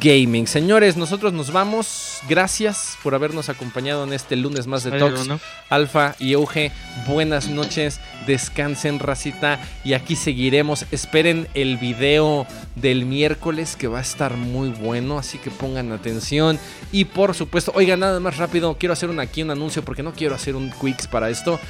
[0.00, 0.46] Gaming.
[0.46, 2.20] Señores, nosotros nos vamos.
[2.28, 5.28] Gracias por habernos acompañado en este lunes más de Talks.
[5.68, 6.72] Alfa y Euge,
[7.06, 8.00] buenas noches.
[8.26, 9.60] Descansen, racita.
[9.84, 10.86] Y aquí seguiremos.
[10.90, 15.18] Esperen el video del miércoles que va a estar muy bueno.
[15.18, 16.58] Así que pongan atención.
[16.90, 18.76] Y por supuesto, oigan, nada más rápido.
[18.78, 21.60] Quiero hacer un, aquí un anuncio porque no quiero hacer un quicks para esto.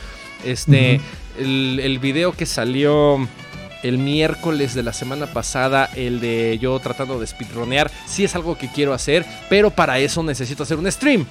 [0.45, 1.01] Este,
[1.39, 3.29] el, el video que salió
[3.83, 8.57] el miércoles de la semana pasada, el de yo tratando de speedronear, sí es algo
[8.57, 11.27] que quiero hacer, pero para eso necesito hacer un stream.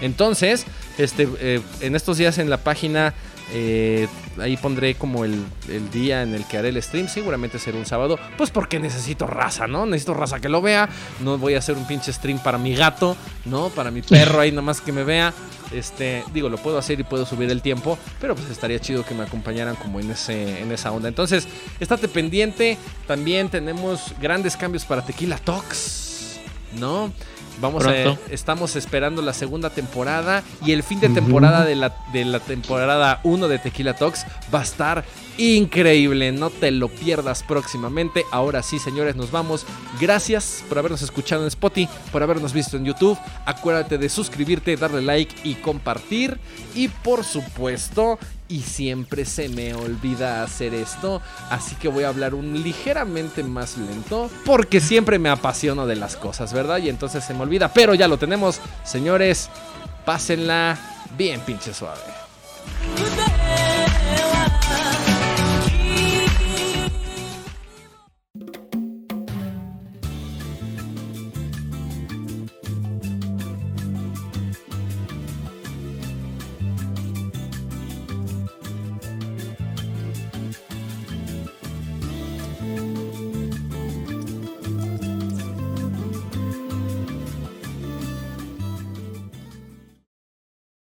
[0.00, 0.66] Entonces,
[0.98, 3.14] este, eh, en estos días en la página,
[3.52, 4.08] eh,
[4.38, 7.08] ahí pondré como el, el, día en el que haré el stream.
[7.08, 8.18] Seguramente será un sábado.
[8.36, 9.86] Pues porque necesito raza, ¿no?
[9.86, 10.88] Necesito raza que lo vea.
[11.20, 13.68] No voy a hacer un pinche stream para mi gato, ¿no?
[13.70, 15.32] Para mi perro ahí nomás que me vea.
[15.72, 19.14] Este, digo, lo puedo hacer y puedo subir el tiempo, pero pues estaría chido que
[19.14, 21.08] me acompañaran como en ese en esa onda.
[21.08, 21.48] Entonces,
[21.80, 22.78] estate pendiente.
[23.06, 26.40] También tenemos grandes cambios para Tequila Talks,
[26.78, 27.12] ¿no?
[27.60, 27.94] Vamos a,
[28.30, 33.20] estamos esperando la segunda temporada y el fin de temporada de, la, de la temporada
[33.24, 35.04] 1 de Tequila Talks va a estar
[35.38, 36.32] increíble.
[36.32, 38.24] No te lo pierdas próximamente.
[38.30, 39.66] Ahora sí, señores, nos vamos.
[40.00, 43.18] Gracias por habernos escuchado en Spotify, por habernos visto en YouTube.
[43.44, 46.38] Acuérdate de suscribirte, darle like y compartir.
[46.74, 51.20] Y por supuesto, y siempre se me olvida hacer esto,
[51.50, 56.16] así que voy a hablar un ligeramente más lento, porque siempre me apasiono de las
[56.16, 56.78] cosas, ¿verdad?
[56.78, 59.50] Y entonces se me olvida, pero ya lo tenemos, señores,
[60.04, 60.78] pásenla
[61.16, 62.02] bien pinche suave.